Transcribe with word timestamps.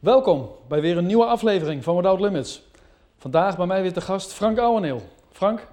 Welkom 0.00 0.50
bij 0.68 0.80
weer 0.80 0.96
een 0.96 1.06
nieuwe 1.06 1.24
aflevering 1.24 1.84
van 1.84 1.96
Without 1.96 2.20
Limits. 2.20 2.62
Vandaag 3.16 3.56
bij 3.56 3.66
mij 3.66 3.82
weer 3.82 3.92
te 3.92 4.00
gast 4.00 4.32
Frank 4.32 4.58
Ouweneel. 4.58 5.00
Frank, 5.32 5.66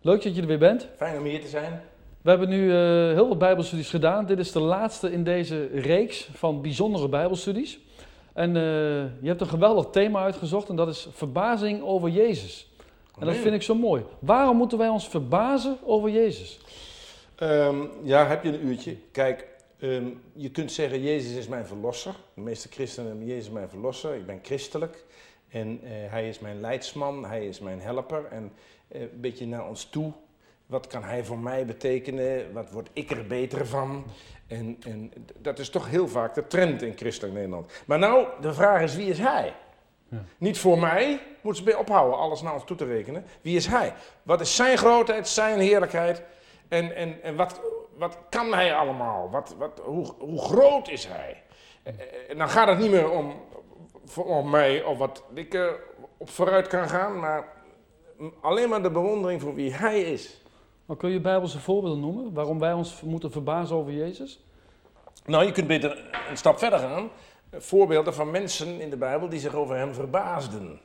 leuk 0.00 0.22
dat 0.22 0.34
je 0.34 0.40
er 0.40 0.46
weer 0.46 0.58
bent. 0.58 0.88
Fijn 0.96 1.18
om 1.18 1.24
hier 1.24 1.40
te 1.40 1.48
zijn. 1.48 1.82
We 2.22 2.30
hebben 2.30 2.48
nu 2.48 2.70
eh, 2.70 2.76
heel 3.14 3.28
wat 3.28 3.38
Bijbelstudies 3.38 3.90
gedaan. 3.90 4.26
Dit 4.26 4.38
is 4.38 4.52
de 4.52 4.60
laatste 4.60 5.12
in 5.12 5.24
deze 5.24 5.66
reeks 5.66 6.28
van 6.34 6.62
bijzondere 6.62 7.08
Bijbelstudies. 7.08 7.78
En 8.32 8.56
eh, 8.56 8.62
je 9.20 9.28
hebt 9.28 9.40
een 9.40 9.46
geweldig 9.46 9.86
thema 9.90 10.22
uitgezocht 10.22 10.68
en 10.68 10.76
dat 10.76 10.88
is 10.88 11.08
verbazing 11.12 11.82
over 11.82 12.08
Jezus. 12.08 12.68
En 13.14 13.20
dat 13.20 13.28
Amen. 13.28 13.42
vind 13.42 13.54
ik 13.54 13.62
zo 13.62 13.74
mooi. 13.74 14.02
Waarom 14.18 14.56
moeten 14.56 14.78
wij 14.78 14.88
ons 14.88 15.08
verbazen 15.08 15.78
over 15.84 16.10
Jezus? 16.10 16.58
Ehm, 17.36 17.76
ja, 18.02 18.26
heb 18.26 18.44
je 18.44 18.48
een 18.48 18.66
uurtje? 18.66 18.96
Kijk, 19.12 19.46
ehm, 19.80 20.06
je 20.32 20.50
kunt 20.50 20.72
zeggen, 20.72 21.02
Jezus 21.02 21.36
is 21.36 21.48
mijn 21.48 21.66
verlosser. 21.66 22.14
De 22.34 22.40
meeste 22.40 22.68
christenen 22.68 23.08
hebben 23.08 23.26
Jezus 23.26 23.44
is 23.44 23.52
mijn 23.52 23.68
verlosser. 23.68 24.14
Ik 24.14 24.26
ben 24.26 24.38
christelijk. 24.42 25.04
En 25.48 25.80
eh, 25.82 25.90
hij 25.90 26.28
is 26.28 26.38
mijn 26.38 26.60
leidsman, 26.60 27.24
hij 27.24 27.46
is 27.46 27.60
mijn 27.60 27.80
helper. 27.80 28.24
En 28.24 28.52
eh, 28.88 29.00
een 29.00 29.20
beetje 29.20 29.46
naar 29.46 29.68
ons 29.68 29.84
toe. 29.84 30.12
Wat 30.66 30.86
kan 30.86 31.04
hij 31.04 31.24
voor 31.24 31.38
mij 31.38 31.66
betekenen? 31.66 32.52
Wat 32.52 32.70
word 32.70 32.88
ik 32.92 33.10
er 33.10 33.26
beter 33.26 33.66
van? 33.66 34.04
En, 34.46 34.76
en 34.86 35.12
dat 35.38 35.58
is 35.58 35.70
toch 35.70 35.88
heel 35.88 36.08
vaak 36.08 36.34
de 36.34 36.46
trend 36.46 36.82
in 36.82 36.96
christelijk 36.96 37.34
Nederland. 37.34 37.72
Maar 37.86 37.98
nou, 37.98 38.26
de 38.40 38.54
vraag 38.54 38.82
is, 38.82 38.96
wie 38.96 39.08
is 39.08 39.18
hij? 39.18 39.54
Ja. 40.08 40.24
Niet 40.38 40.58
voor 40.58 40.78
mij, 40.78 41.20
moet 41.40 41.56
ze 41.56 41.62
bij 41.62 41.74
ophouden 41.74 42.18
alles 42.18 42.42
naar 42.42 42.54
ons 42.54 42.64
toe 42.64 42.76
te 42.76 42.84
rekenen. 42.84 43.24
Wie 43.40 43.56
is 43.56 43.66
hij? 43.66 43.94
Wat 44.22 44.40
is 44.40 44.56
zijn 44.56 44.78
grootheid, 44.78 45.28
zijn 45.28 45.58
heerlijkheid? 45.58 46.22
En, 46.68 46.96
en, 46.96 47.22
en 47.22 47.36
wat, 47.36 47.60
wat 48.00 48.18
kan 48.28 48.54
hij 48.54 48.74
allemaal? 48.74 49.30
Wat, 49.30 49.54
wat, 49.58 49.80
hoe, 49.84 50.06
hoe 50.18 50.40
groot 50.40 50.88
is 50.88 51.06
hij? 51.06 51.42
Eh, 51.82 51.94
eh, 52.28 52.38
dan 52.38 52.48
gaat 52.48 52.68
het 52.68 52.78
niet 52.78 52.90
meer 52.90 53.10
om, 53.10 53.34
om 54.16 54.50
mij 54.50 54.82
of 54.82 54.98
wat 54.98 55.24
ik 55.34 55.54
er 55.54 55.80
op 56.16 56.30
vooruit 56.30 56.66
kan 56.66 56.88
gaan, 56.88 57.18
maar 57.18 57.48
alleen 58.40 58.68
maar 58.68 58.82
de 58.82 58.90
bewondering 58.90 59.40
voor 59.40 59.54
wie 59.54 59.72
hij 59.72 60.00
is. 60.00 60.42
Maar 60.86 60.96
kun 60.96 61.10
je 61.10 61.20
Bijbelse 61.20 61.58
voorbeelden 61.58 62.00
noemen 62.00 62.34
waarom 62.34 62.58
wij 62.58 62.72
ons 62.72 63.00
moeten 63.00 63.30
verbazen 63.30 63.76
over 63.76 63.92
Jezus? 63.92 64.44
Nou, 65.24 65.44
je 65.44 65.52
kunt 65.52 65.66
beter 65.66 66.10
een 66.30 66.36
stap 66.36 66.58
verder 66.58 66.78
gaan. 66.78 67.10
Voorbeelden 67.52 68.14
van 68.14 68.30
mensen 68.30 68.80
in 68.80 68.90
de 68.90 68.96
Bijbel 68.96 69.28
die 69.28 69.40
zich 69.40 69.54
over 69.54 69.76
hem 69.76 69.94
verbaasden. 69.94 70.80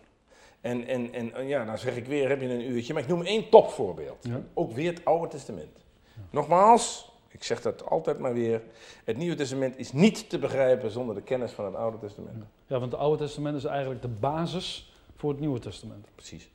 En, 0.61 0.87
en, 0.87 1.13
en 1.13 1.47
ja, 1.47 1.65
dan 1.65 1.77
zeg 1.77 1.95
ik 1.95 2.05
weer, 2.05 2.29
heb 2.29 2.41
je 2.41 2.49
een 2.49 2.71
uurtje. 2.71 2.93
Maar 2.93 3.01
ik 3.01 3.07
noem 3.07 3.21
één 3.21 3.49
topvoorbeeld. 3.49 4.17
Ja. 4.21 4.41
Ook 4.53 4.71
weer 4.71 4.93
het 4.93 5.05
Oude 5.05 5.27
Testament. 5.27 5.84
Nogmaals, 6.29 7.11
ik 7.27 7.43
zeg 7.43 7.61
dat 7.61 7.89
altijd 7.89 8.19
maar 8.19 8.33
weer. 8.33 8.61
Het 9.03 9.17
Nieuwe 9.17 9.35
Testament 9.35 9.77
is 9.77 9.91
niet 9.91 10.29
te 10.29 10.39
begrijpen 10.39 10.91
zonder 10.91 11.15
de 11.15 11.21
kennis 11.21 11.51
van 11.51 11.65
het 11.65 11.75
Oude 11.75 11.97
Testament. 11.99 12.43
Ja, 12.67 12.79
want 12.79 12.91
het 12.91 13.01
Oude 13.01 13.23
Testament 13.23 13.57
is 13.57 13.63
eigenlijk 13.65 14.01
de 14.01 14.07
basis 14.07 14.93
voor 15.15 15.29
het 15.29 15.39
Nieuwe 15.39 15.59
Testament. 15.59 16.07
Precies. 16.15 16.49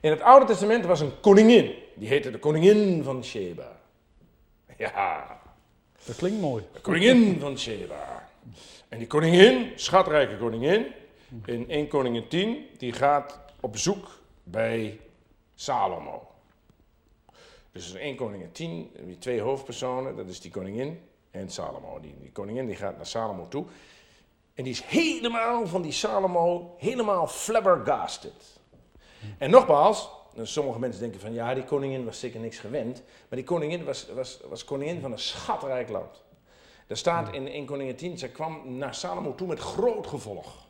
In 0.00 0.10
het 0.10 0.20
Oude 0.20 0.46
Testament 0.46 0.84
was 0.84 1.00
een 1.00 1.20
koningin. 1.20 1.74
Die 1.94 2.08
heette 2.08 2.30
de 2.30 2.38
koningin 2.38 3.02
van 3.02 3.24
Sheba. 3.24 3.76
Ja, 4.78 5.40
Dat 6.06 6.16
klinkt 6.16 6.40
mooi. 6.40 6.64
de 6.72 6.80
koningin 6.80 7.40
van 7.40 7.58
Sheba. 7.58 8.28
En 8.88 8.98
die 8.98 9.06
koningin, 9.06 9.72
schatrijke 9.74 10.36
koningin, 10.36 10.86
in 11.44 11.68
1 11.70 11.88
Koningin 11.88 12.28
10, 12.28 12.66
die 12.78 12.92
gaat 12.92 13.40
op 13.60 13.72
bezoek 13.72 14.06
bij 14.42 15.00
Salomo. 15.54 16.28
Dus 17.74 17.92
in 17.92 18.00
1 18.00 18.16
Koningin 18.16 18.52
10, 18.52 18.90
heb 18.96 19.08
je 19.08 19.18
twee 19.18 19.40
hoofdpersonen, 19.40 20.16
dat 20.16 20.28
is 20.28 20.40
die 20.40 20.50
koningin 20.50 21.00
en 21.30 21.50
Salomo. 21.50 22.00
Die, 22.00 22.14
die 22.20 22.32
koningin 22.32 22.66
die 22.66 22.76
gaat 22.76 22.96
naar 22.96 23.06
Salomo 23.06 23.48
toe. 23.48 23.64
En 24.54 24.64
die 24.64 24.72
is 24.72 24.82
helemaal 24.82 25.66
van 25.66 25.82
die 25.82 25.92
Salomo, 25.92 26.74
helemaal 26.78 27.26
flabbergasted. 27.26 28.60
En 29.38 29.50
nogmaals, 29.50 30.10
nou, 30.34 30.46
sommige 30.46 30.78
mensen 30.78 31.00
denken 31.00 31.20
van 31.20 31.32
ja, 31.32 31.54
die 31.54 31.64
koningin 31.64 32.04
was 32.04 32.20
zeker 32.20 32.40
niks 32.40 32.58
gewend. 32.58 33.02
Maar 33.28 33.38
die 33.38 33.44
koningin 33.44 33.84
was, 33.84 34.06
was, 34.14 34.40
was 34.48 34.64
koningin 34.64 35.00
van 35.00 35.12
een 35.12 35.18
schatrijk 35.18 35.88
land. 35.88 36.22
Er 36.86 36.96
staat 36.96 37.32
in 37.32 37.48
1 37.48 37.66
Koningin 37.66 37.96
10, 37.96 38.18
zij 38.18 38.28
kwam 38.28 38.76
naar 38.76 38.94
Salomo 38.94 39.34
toe 39.34 39.46
met 39.46 39.58
groot 39.58 40.06
gevolg. 40.06 40.63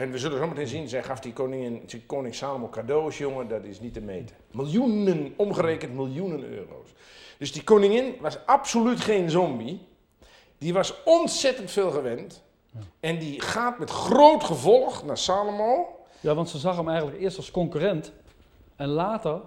En 0.00 0.10
we 0.10 0.18
zullen 0.18 0.38
zo 0.38 0.46
meteen 0.46 0.66
zien, 0.66 0.88
zij 0.88 1.02
gaf 1.02 1.20
die 1.20 1.32
koningin, 1.32 1.82
die 1.86 2.02
koning 2.06 2.34
Salomo 2.34 2.68
cadeaus, 2.68 3.18
jongen, 3.18 3.48
dat 3.48 3.64
is 3.64 3.80
niet 3.80 3.92
te 3.92 4.00
meten. 4.00 4.36
Miljoenen, 4.50 5.34
omgerekend 5.36 5.94
miljoenen 5.94 6.44
euro's. 6.44 6.94
Dus 7.38 7.52
die 7.52 7.64
koningin 7.64 8.14
was 8.20 8.46
absoluut 8.46 9.00
geen 9.00 9.30
zombie. 9.30 9.80
Die 10.58 10.72
was 10.72 11.02
ontzettend 11.04 11.70
veel 11.70 11.90
gewend. 11.90 12.42
En 13.00 13.18
die 13.18 13.40
gaat 13.40 13.78
met 13.78 13.90
groot 13.90 14.44
gevolg 14.44 15.04
naar 15.04 15.18
Salomo. 15.18 15.86
Ja, 16.20 16.34
want 16.34 16.48
ze 16.48 16.58
zag 16.58 16.76
hem 16.76 16.88
eigenlijk 16.88 17.20
eerst 17.20 17.36
als 17.36 17.50
concurrent 17.50 18.12
en 18.76 18.88
later 18.88 19.40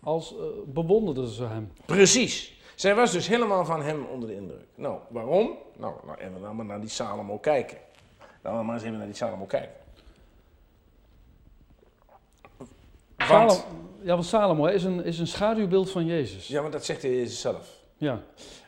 als 0.00 0.36
eh 0.36 0.44
bewonderde 0.66 1.32
ze 1.32 1.44
hem. 1.44 1.72
Precies. 1.86 2.60
Zij 2.74 2.94
was 2.94 3.12
dus 3.12 3.28
helemaal 3.28 3.64
van 3.64 3.82
hem 3.82 4.04
onder 4.04 4.28
de 4.28 4.34
indruk. 4.34 4.66
Nou, 4.74 4.98
waarom? 5.08 5.56
Nou, 5.76 5.94
nou 6.06 6.18
en 6.18 6.34
we 6.34 6.40
dan 6.40 6.56
maar 6.56 6.64
naar 6.64 6.80
die 6.80 6.88
Salomo 6.88 7.38
kijken. 7.38 7.78
Laten 8.42 8.58
we 8.58 8.64
maar 8.64 8.74
eens 8.74 8.84
even 8.84 8.98
naar 8.98 9.06
die 9.06 9.16
Salomo 9.16 9.44
kijken. 9.44 9.77
Want, 13.28 13.66
ja, 14.02 14.12
want 14.12 14.26
Salomo 14.26 14.66
is 14.66 14.84
een, 14.84 15.04
is 15.04 15.18
een 15.18 15.26
schaduwbeeld 15.26 15.90
van 15.90 16.06
Jezus. 16.06 16.48
ja, 16.48 16.62
maar 16.62 16.70
dat 16.70 16.84
zegt 16.84 17.02
de 17.02 17.16
Jezus 17.16 17.40
zelf. 17.40 17.68
Ja. 17.96 18.22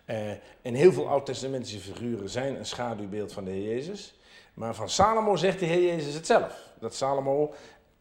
Eh, 0.04 0.30
en 0.62 0.74
heel 0.74 0.92
veel 0.92 1.08
oud-testamentische 1.08 1.78
figuren 1.78 2.28
zijn 2.28 2.56
een 2.56 2.66
schaduwbeeld 2.66 3.32
van 3.32 3.44
de 3.44 3.50
Heer 3.50 3.74
Jezus. 3.74 4.14
Maar 4.54 4.74
van 4.74 4.88
Salomo 4.88 5.36
zegt 5.36 5.58
de 5.58 5.66
Heer 5.66 5.82
Jezus 5.82 6.14
het 6.14 6.26
zelf. 6.26 6.68
Dat 6.80 6.94
Salomo 6.94 7.54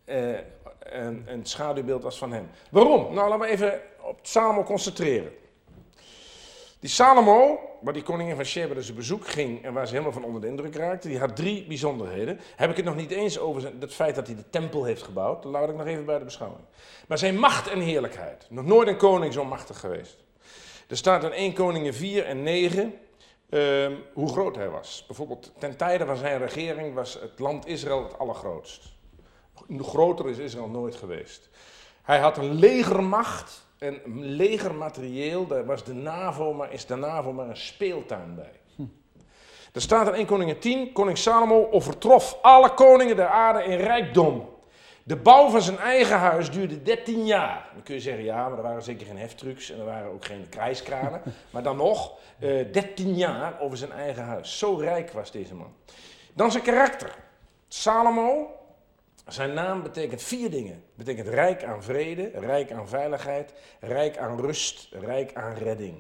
eh, 0.06 0.38
een, 0.80 1.24
een 1.28 1.46
schaduwbeeld 1.46 2.04
was 2.04 2.18
van 2.18 2.32
hem. 2.32 2.50
Waarom? 2.72 3.14
Nou, 3.14 3.30
laten 3.30 3.40
we 3.40 3.52
even 3.52 3.82
op 4.02 4.20
Salomo 4.22 4.64
concentreren. 4.64 5.32
Die 6.80 6.90
Salomo, 6.90 7.60
waar 7.82 7.94
die 7.94 8.04
koningin 8.04 8.36
van 8.36 8.46
Sheba 8.46 8.74
dus 8.74 8.90
op 8.90 8.96
bezoek 8.96 9.28
ging 9.28 9.64
en 9.64 9.74
waar 9.74 9.86
ze 9.86 9.92
helemaal 9.92 10.14
van 10.14 10.24
onder 10.24 10.42
de 10.42 10.48
indruk 10.48 10.76
raakte, 10.76 11.08
die 11.08 11.20
had 11.20 11.36
drie 11.36 11.66
bijzonderheden. 11.68 12.40
Heb 12.56 12.70
ik 12.70 12.76
het 12.76 12.86
nog 12.86 12.96
niet 12.96 13.12
eens 13.12 13.40
over 13.40 13.74
het 13.80 13.94
feit 13.94 14.16
dat 14.16 14.28
hij 14.28 14.36
de 14.36 14.50
tempel 14.50 14.84
heeft 14.84 15.04
gebouwd, 15.04 15.44
dat 15.44 15.52
laat 15.52 15.70
ik 15.70 15.76
nog 15.76 15.86
even 15.86 16.06
bij 16.06 16.18
de 16.18 16.26
beschouwing. 16.26 16.64
Maar 17.08 17.18
zijn 17.18 17.40
macht 17.40 17.68
en 17.68 17.80
heerlijkheid. 17.80 18.46
Nog 18.50 18.66
nooit 18.66 18.88
een 18.88 18.98
koning 18.98 19.34
zo 19.34 19.46
machtig 19.46 19.80
geweest. 19.80 20.24
Er 20.88 20.98
staat 20.98 21.24
in 21.24 21.32
1 21.32 21.54
Koningen 21.54 21.94
4 21.94 22.26
en 22.26 22.44
9 22.44 22.94
ehm, 23.50 23.94
hoe 24.14 24.30
groot 24.30 24.56
hij 24.56 24.70
was. 24.70 25.04
Bijvoorbeeld 25.08 25.52
ten 25.58 25.78
tijde 25.78 26.06
van 26.06 26.18
zijn 26.18 26.40
regering 26.40 26.94
was 26.94 27.14
het 27.14 27.40
land 27.40 27.68
Israël 27.68 28.04
het 28.04 28.20
allergrootst. 28.20 28.98
Groter 29.78 30.30
is 30.30 30.38
Israël 30.38 30.70
nooit 30.70 30.96
geweest. 30.96 31.50
Hij 32.04 32.20
had 32.20 32.38
een 32.38 32.54
legermacht 32.54 33.68
en 33.80 34.02
legermaterieel. 34.36 35.48
Daar 35.48 35.66
was 35.66 35.84
de 35.84 35.94
NAVO, 35.94 36.54
maar 36.54 36.74
is 36.74 36.86
de 36.86 36.96
NAVO 36.96 37.34
maar 37.34 37.50
een 37.50 37.58
speeltuin 37.58 38.36
bij. 38.36 38.60
Er 39.74 39.82
staat 39.82 40.08
in 40.08 40.14
1 40.14 40.26
Koningen 40.26 40.60
10, 40.60 40.92
koning 40.92 41.18
Salomo 41.18 41.70
overtrof 41.72 42.38
alle 42.42 42.74
koningen 42.74 43.16
der 43.16 43.28
aarde 43.28 43.64
in 43.64 43.78
rijkdom. 43.78 44.50
De 45.04 45.16
bouw 45.16 45.50
van 45.50 45.62
zijn 45.62 45.78
eigen 45.78 46.18
huis 46.18 46.52
duurde 46.52 46.82
13 46.82 47.26
jaar. 47.26 47.70
Dan 47.74 47.84
kun 47.84 47.96
je 47.96 48.02
zeggen, 48.02 48.24
ja, 48.24 48.50
maar 48.50 48.58
er 48.58 48.64
waren 48.64 48.84
zeker 48.84 49.06
geen 49.06 49.18
heftrucks 49.18 49.72
en 49.72 49.80
er 49.80 49.86
waren 49.86 50.12
ook 50.12 50.26
geen 50.26 50.50
krijskranen. 50.50 51.22
maar 51.52 51.64
dan 51.64 51.78
nog, 51.78 52.18
eh 52.40 52.72
13 52.72 53.16
jaar 53.16 53.60
over 53.60 53.78
zijn 53.78 53.92
eigen 53.92 54.24
huis. 54.24 54.58
Zo 54.58 54.76
rijk 54.76 55.12
was 55.12 55.32
deze 55.32 55.56
man. 55.56 55.74
Dan 56.34 56.52
zijn 56.52 56.64
karakter. 56.64 57.16
Salomo, 57.68 58.52
zijn 59.34 59.54
naam 59.54 59.84
betekent 59.84 60.22
vier 60.22 60.50
dingen. 60.50 60.84
Betekent 60.96 61.28
rijk 61.28 61.64
aan 61.64 61.84
vrede, 61.84 62.32
rijk 62.34 62.72
aan 62.72 62.88
veiligheid, 62.88 63.54
rijk 63.80 64.18
aan 64.18 64.40
rust, 64.40 64.88
rijk 64.92 65.34
aan 65.34 65.54
redding. 65.54 65.98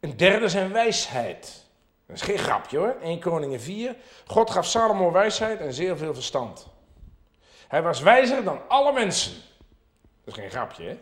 Een 0.00 0.16
derde 0.16 0.48
zijn 0.48 0.72
wijsheid. 0.72 1.66
Dat 2.06 2.16
is 2.16 2.22
geen 2.22 2.38
grapje 2.38 2.78
hoor. 2.78 2.96
1 3.02 3.20
Koningen 3.20 3.60
4. 3.60 3.96
God 4.26 4.50
gaf 4.50 4.66
Salomo 4.66 5.12
wijsheid 5.12 5.60
en 5.60 5.72
zeer 5.72 5.96
veel 5.96 6.14
verstand. 6.14 6.66
Hij 7.68 7.82
was 7.82 8.00
wijzer 8.00 8.44
dan 8.44 8.60
alle 8.68 8.92
mensen. 8.92 9.32
Dat 10.24 10.36
is 10.36 10.42
geen 10.42 10.50
grapje 10.50 10.84
hè. 10.84 10.98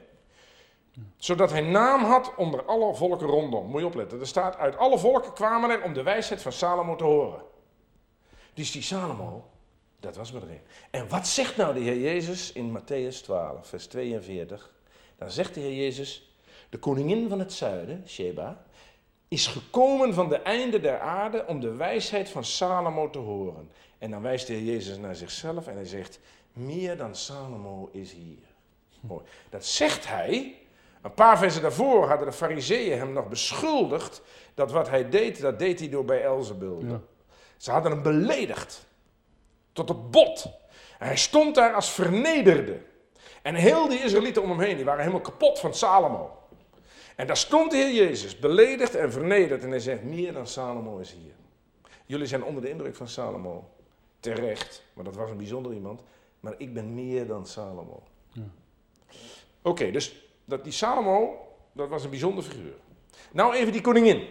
Zodat 1.17 1.51
hij 1.51 1.61
naam 1.61 2.05
had 2.05 2.35
onder 2.37 2.65
alle 2.65 2.95
volken 2.95 3.27
rondom. 3.27 3.67
Moet 3.67 3.81
je 3.81 3.87
opletten. 3.87 4.21
Er 4.21 4.27
staat 4.27 4.57
uit 4.57 4.77
alle 4.77 4.99
volken 4.99 5.33
kwamen 5.33 5.71
er 5.71 5.83
om 5.83 5.93
de 5.93 6.03
wijsheid 6.03 6.43
van 6.43 6.53
Salomo 6.53 6.97
te 6.97 7.05
horen. 7.05 7.43
Dus 8.55 8.73
die 8.73 8.83
Salomo, 8.83 9.51
dat 10.01 10.17
was 10.17 10.33
maar 10.33 10.43
erin. 10.43 10.61
En 10.91 11.09
wat 11.09 11.27
zegt 11.27 11.57
nou 11.57 11.75
de 11.75 11.81
Heer 11.81 12.01
Jezus 12.01 12.53
in 12.53 12.79
Matthäus 12.79 13.23
12, 13.23 13.67
vers 13.67 13.87
42? 13.87 14.73
Dan 15.19 15.31
zegt 15.31 15.55
de 15.55 15.61
Heer 15.61 15.75
Jezus, 15.75 16.35
de 16.69 16.79
koningin 16.79 17.29
van 17.29 17.39
het 17.39 17.53
zuiden, 17.53 18.03
Sheba, 18.07 18.65
is 19.29 19.47
gekomen 19.47 20.15
van 20.15 20.29
de 20.29 20.37
einde 20.37 20.81
der 20.81 21.01
aarde 21.01 21.47
om 21.47 21.61
de 21.61 21.75
wijsheid 21.75 22.29
van 22.29 22.45
Salomo 22.45 23.11
te 23.11 23.19
horen. 23.19 23.71
En 23.99 24.11
dan 24.11 24.23
wijst 24.23 24.47
de 24.47 24.53
Heer 24.53 24.75
Jezus 24.75 24.99
naar 24.99 25.17
zichzelf 25.17 25.67
en 25.67 25.75
hij 25.75 25.85
zegt, 25.85 26.21
meer 26.53 26.97
dan 26.97 27.15
Salomo 27.15 27.89
is 27.93 28.13
hier. 28.13 28.39
Mooi. 29.01 29.25
Dat 29.51 29.65
zegt 29.65 30.09
hij. 30.09 30.57
Een 31.03 31.15
paar 31.15 31.39
versen 31.39 31.63
daarvoor 31.63 32.09
hadden 32.09 32.27
de 32.27 32.33
fariseeën 32.33 32.99
hem 32.99 33.13
nog 33.13 33.29
beschuldigd 33.29 34.23
dat 34.55 34.71
wat 34.71 34.89
hij 34.89 35.09
deed, 35.09 35.41
dat 35.41 35.59
deed 35.59 35.79
hij 35.79 35.89
door 35.89 36.05
bij 36.05 36.23
Elzebul. 36.23 36.83
Ja. 36.85 37.01
Ze 37.57 37.71
hadden 37.71 37.93
hem 37.93 38.03
beledigd. 38.03 38.86
Tot 39.77 39.89
het 39.89 40.11
bot. 40.11 40.47
En 40.99 41.07
hij 41.07 41.17
stond 41.17 41.55
daar 41.55 41.75
als 41.75 41.91
vernederde. 41.91 42.81
En 43.43 43.55
heel 43.55 43.89
die 43.89 44.03
Israëlieten 44.03 44.43
om 44.43 44.51
hem 44.51 44.61
heen, 44.61 44.77
die 44.77 44.85
waren 44.85 45.01
helemaal 45.01 45.21
kapot 45.21 45.59
van 45.59 45.75
Salomo. 45.75 46.39
En 47.17 47.27
daar 47.27 47.37
stond 47.37 47.71
de 47.71 47.77
Heer 47.77 47.95
Jezus, 47.95 48.39
beledigd 48.39 48.95
en 48.95 49.13
vernederd. 49.13 49.63
En 49.63 49.71
hij 49.71 49.81
zegt, 49.81 50.03
meer 50.03 50.33
dan 50.33 50.47
Salomo 50.47 50.99
is 50.99 51.13
hier. 51.13 51.35
Jullie 52.07 52.27
zijn 52.27 52.45
onder 52.45 52.63
de 52.63 52.71
indruk 52.71 52.97
van 52.97 53.09
Salomo. 53.09 53.71
Terecht, 54.21 54.83
maar 54.93 55.05
dat 55.05 55.17
was 55.17 55.31
een 55.31 55.37
bijzonder 55.37 55.73
iemand. 55.73 56.03
Maar 56.41 56.55
ik 56.59 56.75
ben 56.75 56.95
meer 56.95 57.27
dan 57.27 57.47
Salomo. 57.47 58.03
Ja. 58.33 58.43
Oké, 59.63 59.91
dus 59.91 60.31
dat 60.45 60.65
die 60.65 60.73
Salomo, 60.73 61.49
dat 61.73 61.89
was 61.89 62.05
een 62.05 62.11
bijzonder 62.11 62.45
figuur. 62.45 62.75
Nou 63.33 63.55
even 63.55 63.73
die 63.73 63.81
koningin. 63.81 64.29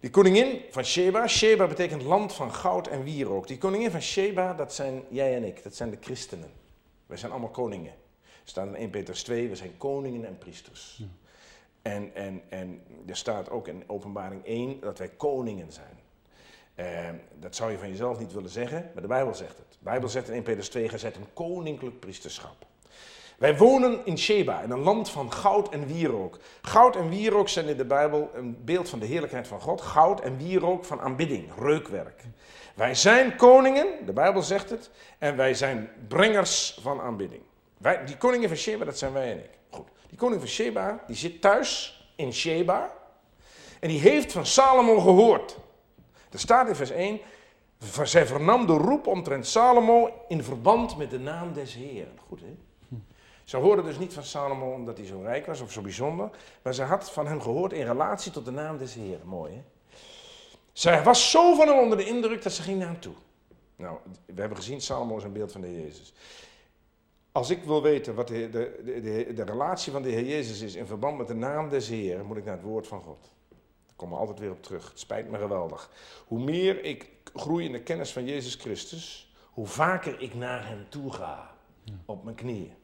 Die 0.00 0.10
koningin 0.10 0.60
van 0.70 0.84
Sheba, 0.84 1.26
Sheba 1.26 1.66
betekent 1.66 2.02
land 2.02 2.32
van 2.32 2.54
goud 2.54 2.86
en 2.86 3.02
wierook. 3.02 3.46
Die 3.46 3.58
koningin 3.58 3.90
van 3.90 4.02
Sheba, 4.02 4.54
dat 4.54 4.74
zijn 4.74 5.02
jij 5.08 5.36
en 5.36 5.44
ik, 5.44 5.62
dat 5.62 5.74
zijn 5.74 5.90
de 5.90 5.98
christenen. 6.00 6.50
Wij 7.06 7.16
zijn 7.16 7.30
allemaal 7.30 7.50
koningen. 7.50 7.92
Er 8.22 8.56
staat 8.56 8.66
in 8.66 8.74
1 8.74 8.90
Petrus 8.90 9.22
2, 9.22 9.48
we 9.48 9.56
zijn 9.56 9.76
koningen 9.76 10.24
en 10.24 10.38
priesters. 10.38 11.02
En, 11.82 12.14
en, 12.14 12.42
en 12.48 12.82
er 13.06 13.16
staat 13.16 13.50
ook 13.50 13.68
in 13.68 13.84
openbaring 13.86 14.44
1 14.44 14.80
dat 14.80 14.98
wij 14.98 15.08
koningen 15.08 15.72
zijn. 15.72 15.98
Eh, 16.74 17.08
dat 17.38 17.56
zou 17.56 17.70
je 17.70 17.78
van 17.78 17.88
jezelf 17.88 18.18
niet 18.18 18.32
willen 18.32 18.50
zeggen, 18.50 18.90
maar 18.92 19.02
de 19.02 19.08
Bijbel 19.08 19.34
zegt 19.34 19.58
het. 19.58 19.70
De 19.70 19.84
Bijbel 19.84 20.08
zegt 20.08 20.28
in 20.28 20.34
1 20.34 20.42
Petrus 20.42 20.68
2, 20.68 20.90
je 20.90 20.98
zet 20.98 21.16
een 21.16 21.32
koninklijk 21.32 22.00
priesterschap. 22.00 22.66
Wij 23.40 23.56
wonen 23.56 24.00
in 24.04 24.18
Sheba, 24.18 24.60
in 24.60 24.70
een 24.70 24.82
land 24.82 25.10
van 25.10 25.32
goud 25.32 25.68
en 25.68 25.86
wierook. 25.86 26.38
Goud 26.62 26.96
en 26.96 27.08
wierook 27.08 27.48
zijn 27.48 27.66
in 27.66 27.76
de 27.76 27.84
Bijbel 27.84 28.30
een 28.34 28.64
beeld 28.64 28.88
van 28.88 28.98
de 28.98 29.06
heerlijkheid 29.06 29.48
van 29.48 29.60
God. 29.60 29.80
Goud 29.80 30.20
en 30.20 30.36
wierook 30.36 30.84
van 30.84 31.00
aanbidding, 31.00 31.48
reukwerk. 31.58 32.22
Wij 32.74 32.94
zijn 32.94 33.36
koningen, 33.36 33.86
de 34.06 34.12
Bijbel 34.12 34.42
zegt 34.42 34.70
het, 34.70 34.90
en 35.18 35.36
wij 35.36 35.54
zijn 35.54 35.90
brengers 36.08 36.78
van 36.82 37.00
aanbidding. 37.00 37.42
Wij, 37.78 38.04
die 38.04 38.16
koningen 38.16 38.48
van 38.48 38.58
Sheba, 38.58 38.84
dat 38.84 38.98
zijn 38.98 39.12
wij 39.12 39.30
en 39.30 39.38
ik. 39.38 39.58
Goed. 39.70 39.88
Die 40.08 40.18
koning 40.18 40.40
van 40.40 40.50
Sheba, 40.50 41.04
die 41.06 41.16
zit 41.16 41.40
thuis 41.40 42.02
in 42.16 42.32
Sheba. 42.32 42.92
En 43.80 43.88
die 43.88 44.00
heeft 44.00 44.32
van 44.32 44.46
Salomo 44.46 45.00
gehoord. 45.00 45.56
Er 46.30 46.38
staat 46.38 46.68
in 46.68 46.74
vers 46.74 46.90
1, 46.90 47.20
zij 48.02 48.26
vernam 48.26 48.66
de 48.66 48.76
roep 48.76 49.06
omtrent 49.06 49.46
Salomo 49.46 50.10
in 50.28 50.42
verband 50.42 50.96
met 50.96 51.10
de 51.10 51.18
naam 51.18 51.52
des 51.52 51.74
Heeren. 51.74 52.18
Goed 52.28 52.40
hè? 52.40 52.68
Ze 53.50 53.56
hoorde 53.56 53.82
dus 53.82 53.98
niet 53.98 54.12
van 54.12 54.22
Salomo 54.22 54.72
omdat 54.72 54.96
hij 54.96 55.06
zo 55.06 55.20
rijk 55.20 55.46
was 55.46 55.60
of 55.60 55.72
zo 55.72 55.80
bijzonder, 55.82 56.30
maar 56.62 56.74
ze 56.74 56.82
had 56.82 57.10
van 57.10 57.26
hem 57.26 57.40
gehoord 57.40 57.72
in 57.72 57.86
relatie 57.86 58.32
tot 58.32 58.44
de 58.44 58.50
naam 58.50 58.78
des 58.78 58.94
Heeren. 58.94 59.26
Mooi 59.26 59.52
hè? 59.52 59.62
Zij 60.72 61.02
was 61.02 61.30
zo 61.30 61.54
van 61.54 61.68
hem 61.68 61.78
onder 61.78 61.98
de 61.98 62.06
indruk 62.06 62.42
dat 62.42 62.52
ze 62.52 62.62
ging 62.62 62.78
naar 62.78 62.88
hem 62.88 63.00
toe. 63.00 63.14
Nou, 63.76 63.98
we 64.26 64.40
hebben 64.40 64.58
gezien, 64.58 64.80
Salomo 64.80 65.16
is 65.16 65.24
een 65.24 65.32
beeld 65.32 65.52
van 65.52 65.60
de 65.60 65.66
Heer 65.66 65.80
Jezus. 65.80 66.12
Als 67.32 67.50
ik 67.50 67.64
wil 67.64 67.82
weten 67.82 68.14
wat 68.14 68.28
de, 68.28 68.48
de, 68.50 68.80
de, 68.84 69.32
de, 69.34 69.42
relatie 69.42 69.92
van 69.92 70.02
de 70.02 70.08
Heer 70.08 70.26
Jezus 70.26 70.60
is 70.60 70.74
in 70.74 70.86
verband 70.86 71.18
met 71.18 71.28
de 71.28 71.34
naam 71.34 71.68
des 71.68 71.88
Heeren, 71.88 72.26
moet 72.26 72.36
ik 72.36 72.44
naar 72.44 72.56
het 72.56 72.64
woord 72.64 72.86
van 72.86 73.02
God. 73.02 73.30
Daar 73.86 73.96
komen 73.96 74.14
we 74.14 74.20
altijd 74.20 74.38
weer 74.38 74.50
op 74.50 74.62
terug. 74.62 74.88
Het 74.88 75.00
spijt 75.00 75.30
me 75.30 75.38
geweldig. 75.38 75.90
Hoe 76.26 76.40
meer 76.40 76.84
ik 76.84 77.10
groei 77.34 77.64
in 77.66 77.72
de 77.72 77.82
kennis 77.82 78.12
van 78.12 78.24
Jezus 78.24 78.54
Christus, 78.54 79.34
hoe 79.50 79.66
vaker 79.66 80.20
ik 80.20 80.34
naar 80.34 80.66
hem 80.66 80.86
toe 80.88 81.12
ga. 81.12 81.54
Op 82.04 82.24
mijn 82.24 82.36
knieën. 82.36 82.78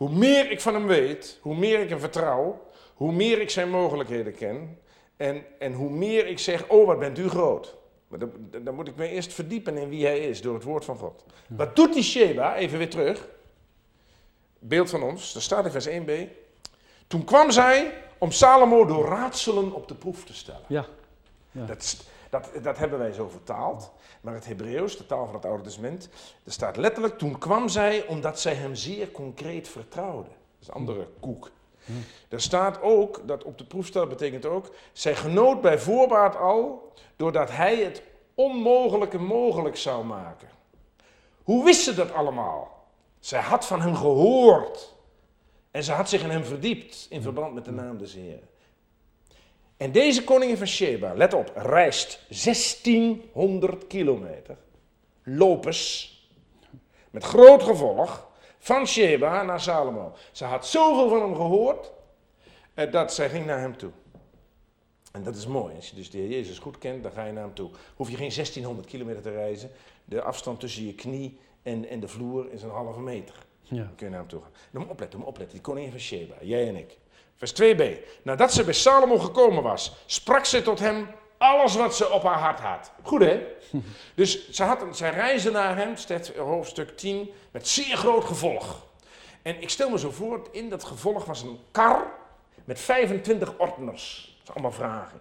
Hoe 0.00 0.10
meer 0.10 0.50
ik 0.50 0.60
van 0.60 0.74
hem 0.74 0.86
weet, 0.86 1.38
hoe 1.40 1.56
meer 1.56 1.80
ik 1.80 1.88
hem 1.88 1.98
vertrouw, 1.98 2.66
hoe 2.94 3.12
meer 3.12 3.40
ik 3.40 3.50
zijn 3.50 3.70
mogelijkheden 3.70 4.34
ken. 4.34 4.78
En, 5.16 5.44
en 5.58 5.72
hoe 5.72 5.90
meer 5.90 6.26
ik 6.26 6.38
zeg, 6.38 6.68
oh 6.68 6.86
wat 6.86 6.98
bent 6.98 7.18
u 7.18 7.28
groot. 7.28 7.76
Maar 8.08 8.18
dan, 8.18 8.30
dan, 8.62 8.74
moet 8.74 8.88
ik 8.88 8.96
me 8.96 9.08
eerst 9.08 9.32
verdiepen 9.32 9.76
in 9.76 9.88
wie 9.88 10.06
hij 10.06 10.18
is 10.18 10.42
door 10.42 10.54
het 10.54 10.62
woord 10.62 10.84
van 10.84 10.96
God. 10.96 11.24
Wat 11.46 11.76
doet 11.76 11.92
die 11.92 12.02
Sheba? 12.02 12.56
Even 12.56 12.78
weer 12.78 12.90
terug. 12.90 13.28
Beeld 14.58 14.90
van 14.90 15.02
ons, 15.02 15.32
daar 15.32 15.42
staat 15.42 15.64
in 15.64 15.70
vers 15.70 15.88
1b. 15.88 16.32
Toen 17.06 17.24
kwam 17.24 17.50
zij 17.50 17.92
om 18.18 18.30
Salomo 18.30 18.84
door 18.84 19.06
raadselen 19.06 19.72
op 19.72 19.88
de 19.88 19.94
proef 19.94 20.24
te 20.24 20.34
stellen. 20.34 20.64
Ja. 20.66 20.86
ja. 21.50 21.66
Dat, 21.66 22.04
dat, 22.30 22.50
dat 22.62 22.78
hebben 22.78 22.98
wij 22.98 23.12
zo 23.12 23.28
vertaald. 23.28 23.92
Maar 24.20 24.34
het 24.34 24.46
Hebreeuws, 24.46 24.96
de 24.96 25.06
taal 25.06 25.26
van 25.26 25.34
het 25.34 25.44
Oude 25.44 25.62
Testament, 25.62 26.08
er 26.44 26.52
staat 26.52 26.76
letterlijk: 26.76 27.18
toen 27.18 27.38
kwam 27.38 27.68
zij 27.68 28.06
omdat 28.06 28.40
zij 28.40 28.54
hem 28.54 28.74
zeer 28.74 29.10
concreet 29.10 29.68
vertrouwde. 29.68 30.28
Dat 30.28 30.60
is 30.60 30.68
een 30.68 30.74
andere 30.74 31.08
koek. 31.20 31.50
Er 32.28 32.40
staat 32.40 32.82
ook, 32.82 33.20
dat 33.26 33.44
op 33.44 33.58
de 33.58 33.64
proefstel 33.64 34.06
betekent 34.06 34.46
ook, 34.46 34.74
zij 34.92 35.16
genoot 35.16 35.60
bij 35.60 35.78
voorbaat 35.78 36.36
al, 36.36 36.92
doordat 37.16 37.50
hij 37.50 37.76
het 37.76 38.02
onmogelijke 38.34 39.18
mogelijk 39.18 39.76
zou 39.76 40.04
maken. 40.04 40.48
Hoe 41.42 41.64
wist 41.64 41.82
ze 41.82 41.94
dat 41.94 42.12
allemaal? 42.12 42.86
Zij 43.20 43.40
had 43.40 43.66
van 43.66 43.80
hem 43.80 43.94
gehoord. 43.94 44.94
En 45.70 45.84
ze 45.84 45.92
had 45.92 46.08
zich 46.08 46.22
in 46.22 46.30
hem 46.30 46.44
verdiept 46.44 47.06
in 47.10 47.22
verband 47.22 47.54
met 47.54 47.64
de 47.64 47.70
naam 47.70 47.98
des 47.98 48.14
Heeren. 48.14 48.48
En 49.80 49.92
deze 49.92 50.24
koningin 50.24 50.56
van 50.56 50.66
Sheba, 50.66 51.14
let 51.14 51.34
op, 51.34 51.52
reist 51.54 52.24
1600 52.28 53.86
kilometer, 53.86 54.56
lopers, 55.22 56.14
met 57.10 57.24
groot 57.24 57.62
gevolg, 57.62 58.28
van 58.58 58.86
Sheba 58.86 59.42
naar 59.42 59.60
Salomo. 59.60 60.12
Ze 60.32 60.44
had 60.44 60.66
zoveel 60.66 61.08
van 61.08 61.20
hem 61.20 61.34
gehoord, 61.34 61.92
eh, 62.74 62.92
dat 62.92 63.14
zij 63.14 63.28
ging 63.28 63.46
naar 63.46 63.60
hem 63.60 63.76
toe. 63.76 63.90
En 65.12 65.22
dat 65.22 65.36
is 65.36 65.46
mooi, 65.46 65.74
als 65.74 65.88
je 65.90 65.96
dus 65.96 66.10
de 66.10 66.18
Heer 66.18 66.28
Jezus 66.28 66.58
goed 66.58 66.78
kent, 66.78 67.02
dan 67.02 67.12
ga 67.12 67.24
je 67.24 67.32
naar 67.32 67.44
hem 67.44 67.54
toe. 67.54 67.70
Hoef 67.94 68.10
je 68.10 68.16
geen 68.16 68.32
1600 68.32 68.88
kilometer 68.88 69.22
te 69.22 69.30
reizen, 69.30 69.70
de 70.04 70.22
afstand 70.22 70.60
tussen 70.60 70.86
je 70.86 70.94
knie 70.94 71.38
en, 71.62 71.88
en 71.88 72.00
de 72.00 72.08
vloer 72.08 72.52
is 72.52 72.62
een 72.62 72.70
halve 72.70 73.00
meter. 73.00 73.34
Ja. 73.62 73.76
Dan 73.76 73.94
kun 73.94 74.06
je 74.06 74.12
naar 74.12 74.20
hem 74.20 74.28
toe 74.28 74.40
gaan. 74.40 74.52
Dan 74.70 74.82
moet 74.82 74.90
opletten, 74.90 75.18
moet 75.18 75.28
opletten, 75.28 75.54
die 75.54 75.64
koningin 75.64 75.90
van 75.90 76.00
Sheba, 76.00 76.34
jij 76.40 76.68
en 76.68 76.76
ik. 76.76 76.98
Vers 77.40 77.52
2b. 77.62 77.82
Nadat 78.22 78.52
ze 78.52 78.64
bij 78.64 78.72
Salomo 78.72 79.18
gekomen 79.18 79.62
was, 79.62 79.92
sprak 80.06 80.44
ze 80.44 80.62
tot 80.62 80.78
hem 80.78 81.08
alles 81.38 81.74
wat 81.74 81.96
ze 81.96 82.10
op 82.10 82.22
haar 82.22 82.38
hart 82.38 82.60
had. 82.60 82.92
Goed 83.02 83.20
hè? 83.20 83.46
Dus 84.14 84.50
ze, 84.50 84.62
had, 84.62 84.96
zij 84.96 85.10
reisde 85.10 85.50
naar 85.50 85.76
hem, 85.76 85.96
staat 85.96 86.28
hoofdstuk 86.36 86.96
10, 86.96 87.30
met 87.50 87.68
zeer 87.68 87.96
groot 87.96 88.24
gevolg. 88.24 88.86
En 89.42 89.62
ik 89.62 89.70
stel 89.70 89.90
me 89.90 89.98
zo 89.98 90.10
voor, 90.10 90.48
in 90.52 90.68
dat 90.68 90.84
gevolg 90.84 91.24
was 91.24 91.42
een 91.42 91.58
kar 91.70 92.12
met 92.64 92.80
25 92.80 93.58
ordners. 93.58 94.34
Dat 94.36 94.46
zijn 94.46 94.56
allemaal 94.56 94.78
vragen. 94.78 95.20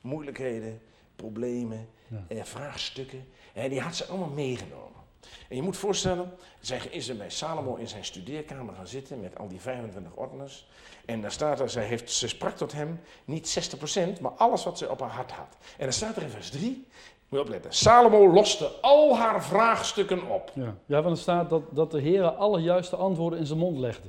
Moeilijkheden, 0.00 0.82
problemen, 1.16 1.88
ja. 2.28 2.44
vraagstukken. 2.44 3.28
En 3.52 3.70
die 3.70 3.80
had 3.80 3.96
ze 3.96 4.04
allemaal 4.04 4.28
meegenomen. 4.28 4.99
En 5.48 5.56
je 5.56 5.62
moet 5.62 5.76
voorstellen, 5.76 6.32
zij 6.60 6.80
is 6.90 7.08
er 7.08 7.16
bij 7.16 7.30
Salomo 7.30 7.74
in 7.74 7.88
zijn 7.88 8.04
studeerkamer 8.04 8.74
gaan 8.74 8.86
zitten 8.86 9.20
met 9.20 9.38
al 9.38 9.48
die 9.48 9.60
25 9.60 10.12
ordners. 10.14 10.68
En 11.04 11.20
daar 11.20 11.32
staat 11.32 11.60
er, 11.60 11.70
zij 11.70 11.84
heeft, 11.84 12.10
ze 12.10 12.28
sprak 12.28 12.56
tot 12.56 12.72
hem 12.72 13.00
niet 13.24 13.74
60%, 14.18 14.20
maar 14.20 14.30
alles 14.30 14.64
wat 14.64 14.78
ze 14.78 14.90
op 14.90 15.00
haar 15.00 15.10
hart 15.10 15.30
had. 15.30 15.56
En 15.76 15.84
dan 15.84 15.92
staat 15.92 16.16
er 16.16 16.22
in 16.22 16.30
vers 16.30 16.50
3, 16.50 16.86
moet 17.28 17.38
je 17.38 17.40
opletten, 17.40 17.72
Salomo 17.72 18.32
loste 18.32 18.66
al 18.80 19.16
haar 19.16 19.44
vraagstukken 19.44 20.26
op. 20.28 20.50
Ja, 20.54 20.74
ja 20.86 21.02
want 21.02 21.16
er 21.16 21.22
staat 21.22 21.50
dat, 21.50 21.62
dat 21.70 21.90
de 21.90 22.00
Heer 22.00 22.24
alle 22.24 22.60
juiste 22.60 22.96
antwoorden 22.96 23.38
in 23.38 23.46
zijn 23.46 23.58
mond 23.58 23.78
legde. 23.78 24.08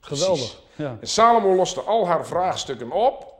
Geweldig. 0.00 0.62
Ja. 0.76 0.96
En 1.00 1.08
Salomo 1.08 1.54
loste 1.54 1.80
al 1.80 2.06
haar 2.06 2.26
vraagstukken 2.26 2.90
op. 2.92 3.34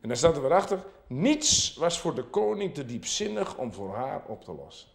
En 0.00 0.08
dan 0.08 0.16
staat 0.16 0.36
er 0.36 0.42
weer 0.42 0.52
achter, 0.52 0.84
niets 1.06 1.74
was 1.74 1.98
voor 1.98 2.14
de 2.14 2.22
koning 2.22 2.74
te 2.74 2.86
diepzinnig 2.86 3.56
om 3.56 3.72
voor 3.72 3.94
haar 3.94 4.22
op 4.26 4.44
te 4.44 4.52
lossen. 4.52 4.88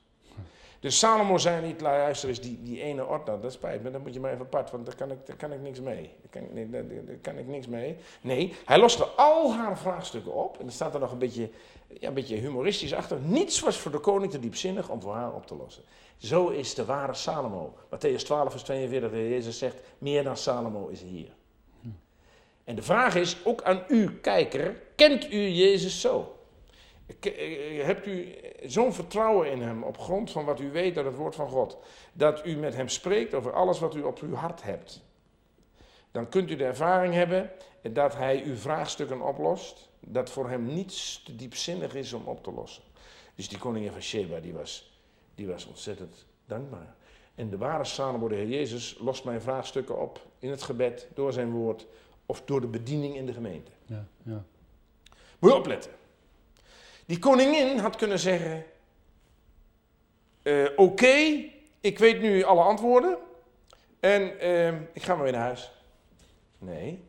Dus 0.85 0.99
Salomo 0.99 1.37
zei 1.37 1.65
niet, 1.65 1.81
luister 1.81 2.29
eens, 2.29 2.39
die, 2.39 2.59
die 2.63 2.81
ene 2.81 3.05
ordner, 3.05 3.41
dat 3.41 3.53
spijt 3.53 3.83
me, 3.83 3.91
dan 3.91 4.01
moet 4.01 4.13
je 4.13 4.19
maar 4.19 4.31
even 4.31 4.45
apart, 4.45 4.71
want 4.71 4.85
daar 4.85 4.95
kan 4.95 5.11
ik, 5.11 5.25
daar 5.25 5.35
kan 5.35 5.51
ik 5.51 5.61
niks 5.61 5.79
mee. 5.79 6.09
Daar 6.21 6.29
kan, 6.29 6.53
nee, 6.53 6.69
daar, 6.69 6.83
daar 6.87 7.15
kan 7.21 7.37
ik 7.37 7.47
niks 7.47 7.67
mee. 7.67 7.97
Nee, 8.21 8.53
hij 8.65 8.79
loste 8.79 9.03
al 9.03 9.53
haar 9.53 9.77
vraagstukken 9.77 10.33
op, 10.33 10.59
en 10.59 10.65
er 10.65 10.71
staat 10.71 10.93
er 10.93 10.99
nog 10.99 11.11
een 11.11 11.17
beetje, 11.17 11.49
ja, 11.99 12.07
een 12.07 12.13
beetje 12.13 12.35
humoristisch 12.35 12.93
achter. 12.93 13.19
Niets 13.19 13.59
was 13.59 13.77
voor 13.77 13.91
de 13.91 13.99
koning 13.99 14.31
te 14.31 14.39
diepzinnig 14.39 14.89
om 14.89 15.01
voor 15.01 15.13
haar 15.13 15.33
op 15.33 15.47
te 15.47 15.55
lossen. 15.55 15.83
Zo 16.17 16.47
is 16.47 16.75
de 16.75 16.85
ware 16.85 17.13
Salomo. 17.13 17.73
Matthäus 17.85 18.23
12, 18.23 18.51
vers 18.51 18.63
42, 18.63 19.11
waar 19.11 19.19
Jezus 19.19 19.57
zegt, 19.57 19.79
meer 19.97 20.23
dan 20.23 20.37
Salomo 20.37 20.87
is 20.87 21.01
hier. 21.01 21.29
En 22.63 22.75
de 22.75 22.83
vraag 22.83 23.15
is, 23.15 23.37
ook 23.43 23.63
aan 23.63 23.83
u, 23.87 24.19
kijker, 24.19 24.81
kent 24.95 25.31
u 25.31 25.47
Jezus 25.47 26.01
zo? 26.01 26.34
Eh, 27.05 27.83
hebt 27.83 28.07
u 28.07 28.35
zo'n 28.65 28.93
vertrouwen 28.93 29.51
in 29.51 29.61
hem 29.61 29.83
op 29.83 29.97
grond 29.97 30.31
van 30.31 30.45
wat 30.45 30.59
u 30.59 30.71
weet 30.71 30.97
uit 30.97 31.05
het 31.05 31.15
woord 31.15 31.35
van 31.35 31.49
God, 31.49 31.77
dat 32.13 32.45
u 32.45 32.55
met 32.55 32.75
hem 32.75 32.89
spreekt 32.89 33.33
over 33.33 33.53
alles 33.53 33.79
wat 33.79 33.95
u 33.95 34.01
op 34.01 34.19
uw 34.19 34.33
hart 34.33 34.63
hebt? 34.63 35.03
Dan 36.11 36.29
kunt 36.29 36.51
u 36.51 36.55
de 36.55 36.65
ervaring 36.65 37.13
hebben 37.13 37.51
dat 37.81 38.15
hij 38.15 38.43
uw 38.43 38.55
vraagstukken 38.55 39.21
oplost, 39.21 39.89
dat 39.99 40.29
voor 40.29 40.49
hem 40.49 40.65
niets 40.65 41.23
te 41.23 41.35
diepzinnig 41.35 41.95
is 41.95 42.13
om 42.13 42.25
op 42.25 42.43
te 42.43 42.51
lossen. 42.51 42.83
Dus 43.35 43.49
die 43.49 43.57
koningin 43.57 43.91
van 43.91 44.01
Sheba, 44.01 44.39
die 44.39 44.53
was, 44.53 44.99
die 45.35 45.47
was 45.47 45.65
ontzettend 45.65 46.25
dankbaar. 46.45 46.95
En 47.35 47.49
de 47.49 47.57
ware 47.57 47.83
Salomo, 47.83 48.27
de 48.27 48.35
Heer 48.35 48.47
Jezus, 48.47 48.97
lost 48.99 49.23
mijn 49.23 49.41
vraagstukken 49.41 50.01
op 50.01 50.27
in 50.39 50.49
het 50.49 50.63
gebed, 50.63 51.07
door 51.13 51.33
zijn 51.33 51.51
woord 51.51 51.87
of 52.25 52.41
door 52.41 52.61
de 52.61 52.67
bediening 52.67 53.15
in 53.15 53.25
de 53.25 53.33
gemeente. 53.33 53.71
Ja, 53.85 54.05
ja. 54.23 54.45
Moet 55.39 55.51
je 55.51 55.57
opletten. 55.57 55.91
Die 57.05 57.19
koningin 57.19 57.77
had 57.79 57.95
kunnen 57.95 58.19
zeggen: 58.19 58.65
eh, 60.43 60.65
Oké, 60.75 61.43
ik 61.81 61.99
weet 61.99 62.21
nu 62.21 62.43
alle 62.43 62.61
antwoorden 62.61 63.17
en 63.99 64.39
eh, 64.39 64.73
ik 64.93 65.03
ga 65.03 65.15
maar 65.15 65.23
weer 65.23 65.31
naar 65.31 65.41
huis. 65.41 65.71
Nee, 66.57 67.03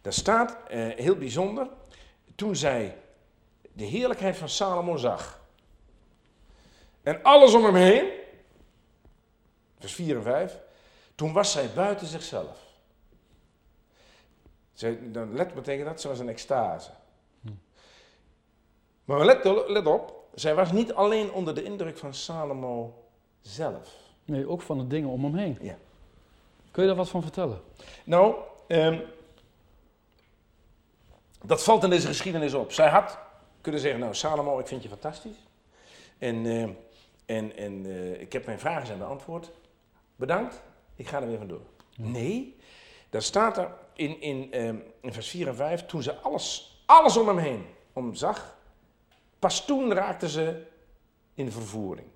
daar 0.00 0.12
staat 0.12 0.56
eh, 0.68 0.88
heel 0.88 1.16
bijzonder. 1.16 1.68
Toen 2.34 2.56
zij 2.56 2.96
de 3.72 3.84
heerlijkheid 3.84 4.36
van 4.36 4.48
Salomo 4.48 4.96
zag 4.96 5.40
en 7.02 7.22
alles 7.22 7.54
om 7.54 7.64
hem 7.64 7.74
heen, 7.74 8.10
vers 9.78 9.94
4 9.94 10.16
en 10.16 10.22
5, 10.22 10.58
toen 11.14 11.32
was 11.32 11.52
zij 11.52 11.70
buiten 11.74 12.06
zichzelf. 12.06 12.58
Zij, 14.72 14.98
dan 15.02 15.34
let 15.34 15.54
betekent 15.54 15.88
dat, 15.88 16.00
ze 16.00 16.08
was 16.08 16.18
een 16.18 16.28
extase. 16.28 16.90
Maar 19.08 19.24
let, 19.24 19.44
let 19.68 19.86
op, 19.86 20.28
zij 20.34 20.54
was 20.54 20.72
niet 20.72 20.94
alleen 20.94 21.32
onder 21.32 21.54
de 21.54 21.62
indruk 21.62 21.98
van 21.98 22.14
Salomo 22.14 23.04
zelf. 23.40 23.94
Nee, 24.24 24.48
ook 24.48 24.62
van 24.62 24.78
de 24.78 24.86
dingen 24.86 25.08
om 25.08 25.24
hem 25.24 25.34
heen. 25.34 25.58
Ja. 25.60 25.76
Kun 26.70 26.82
je 26.82 26.88
daar 26.88 26.98
wat 26.98 27.08
van 27.08 27.22
vertellen? 27.22 27.60
Nou, 28.04 28.34
ehm, 28.66 29.00
dat 31.44 31.62
valt 31.62 31.84
in 31.84 31.90
deze 31.90 32.06
geschiedenis 32.06 32.54
op. 32.54 32.72
Zij 32.72 32.88
had 32.88 33.18
kunnen 33.60 33.80
zeggen, 33.80 34.00
nou 34.00 34.14
Salomo, 34.14 34.58
ik 34.58 34.66
vind 34.66 34.82
je 34.82 34.88
fantastisch. 34.88 35.46
En, 36.18 36.46
ehm, 36.46 36.70
en, 37.26 37.56
en 37.56 37.86
eh, 37.86 38.20
ik 38.20 38.32
heb 38.32 38.46
mijn 38.46 38.58
vragen 38.58 38.86
zijn 38.86 38.98
beantwoord. 38.98 39.50
Bedankt, 40.16 40.62
ik 40.94 41.08
ga 41.08 41.20
er 41.20 41.28
weer 41.28 41.38
vandoor. 41.38 41.66
Nee, 41.96 42.56
daar 43.10 43.22
staat 43.22 43.58
er 43.58 43.70
in, 43.94 44.20
in, 44.20 44.52
ehm, 44.52 44.76
in 45.00 45.12
vers 45.12 45.28
4 45.28 45.48
en 45.48 45.56
5, 45.56 45.86
toen 45.86 46.02
ze 46.02 46.14
alles, 46.14 46.76
alles 46.86 47.16
om 47.16 47.28
hem 47.28 47.38
heen 47.38 47.66
omzag, 47.92 48.57
pas 49.38 49.64
toen 49.64 49.92
raakte 49.92 50.28
ze 50.28 50.62
in 51.34 51.52
vervoering. 51.52 52.06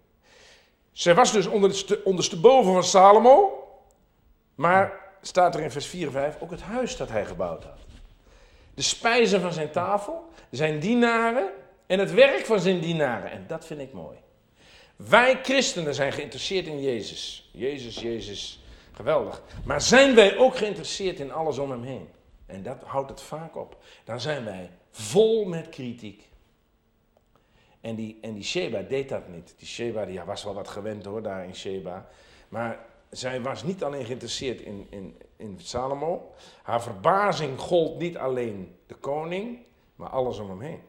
Zij 0.92 1.14
was 1.14 1.32
dus 1.32 1.46
onderste, 1.46 2.04
ondersteboven 2.04 2.72
van 2.72 2.84
Salomo, 2.84 3.66
maar 4.54 5.00
staat 5.20 5.54
er 5.54 5.60
in 5.60 5.70
vers 5.70 5.86
4 5.86 6.06
en 6.06 6.12
5 6.12 6.36
ook 6.40 6.50
het 6.50 6.60
huis 6.60 6.96
dat 6.96 7.08
hij 7.08 7.24
gebouwd 7.24 7.64
had. 7.64 7.78
De 8.74 8.82
spijzen 8.82 9.40
van 9.40 9.52
zijn 9.52 9.70
tafel, 9.70 10.28
zijn 10.50 10.80
dienaren 10.80 11.50
en 11.86 11.98
het 11.98 12.12
werk 12.12 12.46
van 12.46 12.60
zijn 12.60 12.80
dienaren. 12.80 13.30
En 13.30 13.44
dat 13.46 13.64
vind 13.64 13.80
ik 13.80 13.92
mooi. 13.92 14.18
Wij 14.96 15.38
christenen 15.42 15.94
zijn 15.94 16.12
geïnteresseerd 16.12 16.66
in 16.66 16.82
Jezus. 16.82 17.50
Jezus, 17.52 17.98
Jezus, 17.98 18.60
geweldig. 18.92 19.42
Maar 19.64 19.80
zijn 19.80 20.14
wij 20.14 20.36
ook 20.36 20.56
geïnteresseerd 20.56 21.18
in 21.18 21.32
alles 21.32 21.58
om 21.58 21.70
hem 21.70 21.82
heen? 21.82 22.08
En 22.46 22.62
dat 22.62 22.82
houdt 22.84 23.10
het 23.10 23.20
vaak 23.20 23.56
op. 23.56 23.76
Dan 24.04 24.20
zijn 24.20 24.44
wij 24.44 24.70
vol 24.90 25.44
met 25.44 25.68
kritiek. 25.68 26.28
En 27.82 27.94
die, 27.94 28.18
en 28.20 28.34
die 28.34 28.44
Sheba 28.44 28.80
deed 28.80 29.08
dat 29.08 29.28
niet. 29.28 29.54
Die 29.56 29.68
Sheba 29.68 30.04
die 30.04 30.20
was 30.20 30.44
wel 30.44 30.54
wat 30.54 30.68
gewend 30.68 31.04
hoor, 31.04 31.22
daar 31.22 31.44
in 31.44 31.54
Sheba. 31.54 32.08
Maar 32.48 32.78
zij 33.10 33.40
was 33.40 33.62
niet 33.62 33.84
alleen 33.84 34.04
geïnteresseerd 34.04 34.60
in, 34.60 34.86
in, 34.90 35.18
in 35.36 35.58
Salomo. 35.60 36.32
Haar 36.62 36.82
verbazing 36.82 37.58
gold 37.58 37.98
niet 37.98 38.16
alleen 38.16 38.76
de 38.86 38.94
koning, 38.94 39.58
maar 39.96 40.08
alles 40.08 40.38
om 40.38 40.48
hem 40.48 40.60
heen. 40.60 40.80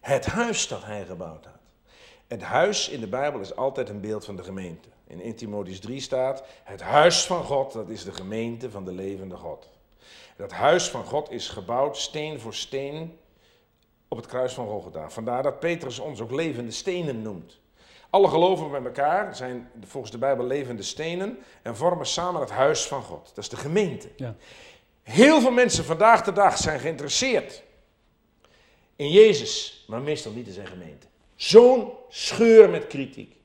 Het 0.00 0.26
huis 0.26 0.68
dat 0.68 0.84
hij 0.84 1.04
gebouwd 1.04 1.44
had. 1.44 1.54
Het 2.26 2.42
huis 2.42 2.88
in 2.88 3.00
de 3.00 3.08
Bijbel 3.08 3.40
is 3.40 3.56
altijd 3.56 3.88
een 3.88 4.00
beeld 4.00 4.24
van 4.24 4.36
de 4.36 4.42
gemeente. 4.42 4.88
In 5.06 5.20
1 5.20 5.36
Timotheüs 5.36 5.78
3 5.80 6.00
staat, 6.00 6.44
het 6.64 6.80
huis 6.80 7.26
van 7.26 7.44
God, 7.44 7.72
dat 7.72 7.88
is 7.88 8.04
de 8.04 8.12
gemeente 8.12 8.70
van 8.70 8.84
de 8.84 8.92
levende 8.92 9.36
God. 9.36 9.68
Dat 10.36 10.52
huis 10.52 10.88
van 10.90 11.04
God 11.04 11.30
is 11.30 11.48
gebouwd 11.48 11.96
steen 11.96 12.40
voor 12.40 12.54
steen 12.54 13.18
op 14.08 14.16
het 14.16 14.26
kruis 14.26 14.52
van 14.52 14.66
Golgotha. 14.66 15.10
Vandaar 15.10 15.42
dat 15.42 15.60
Petrus 15.60 15.98
ons 15.98 16.20
ook 16.20 16.30
levende 16.30 16.70
stenen 16.70 17.22
noemt. 17.22 17.58
Alle 18.10 18.28
geloven 18.28 18.70
bij 18.70 18.82
elkaar 18.84 19.36
zijn 19.36 19.70
volgens 19.84 20.12
de 20.12 20.18
Bijbel 20.18 20.46
levende 20.46 20.82
stenen 20.82 21.38
en 21.62 21.76
vormen 21.76 22.06
samen 22.06 22.40
het 22.40 22.50
huis 22.50 22.86
van 22.86 23.02
God. 23.02 23.26
Dat 23.34 23.44
is 23.44 23.50
de 23.50 23.56
gemeente. 23.56 24.08
Ja. 24.16 24.36
Heel 25.02 25.40
veel 25.40 25.50
mensen 25.50 25.84
vandaag 25.84 26.22
de 26.22 26.32
dag 26.32 26.56
zijn 26.56 26.80
geïnteresseerd 26.80 27.62
in 28.96 29.10
Jezus, 29.10 29.84
maar 29.88 30.00
meestal 30.00 30.32
niet 30.32 30.46
in 30.46 30.52
zijn 30.52 30.66
gemeente. 30.66 31.06
Zo'n 31.34 31.92
scheur 32.08 32.70
met 32.70 32.86
kritiek. 32.86 33.36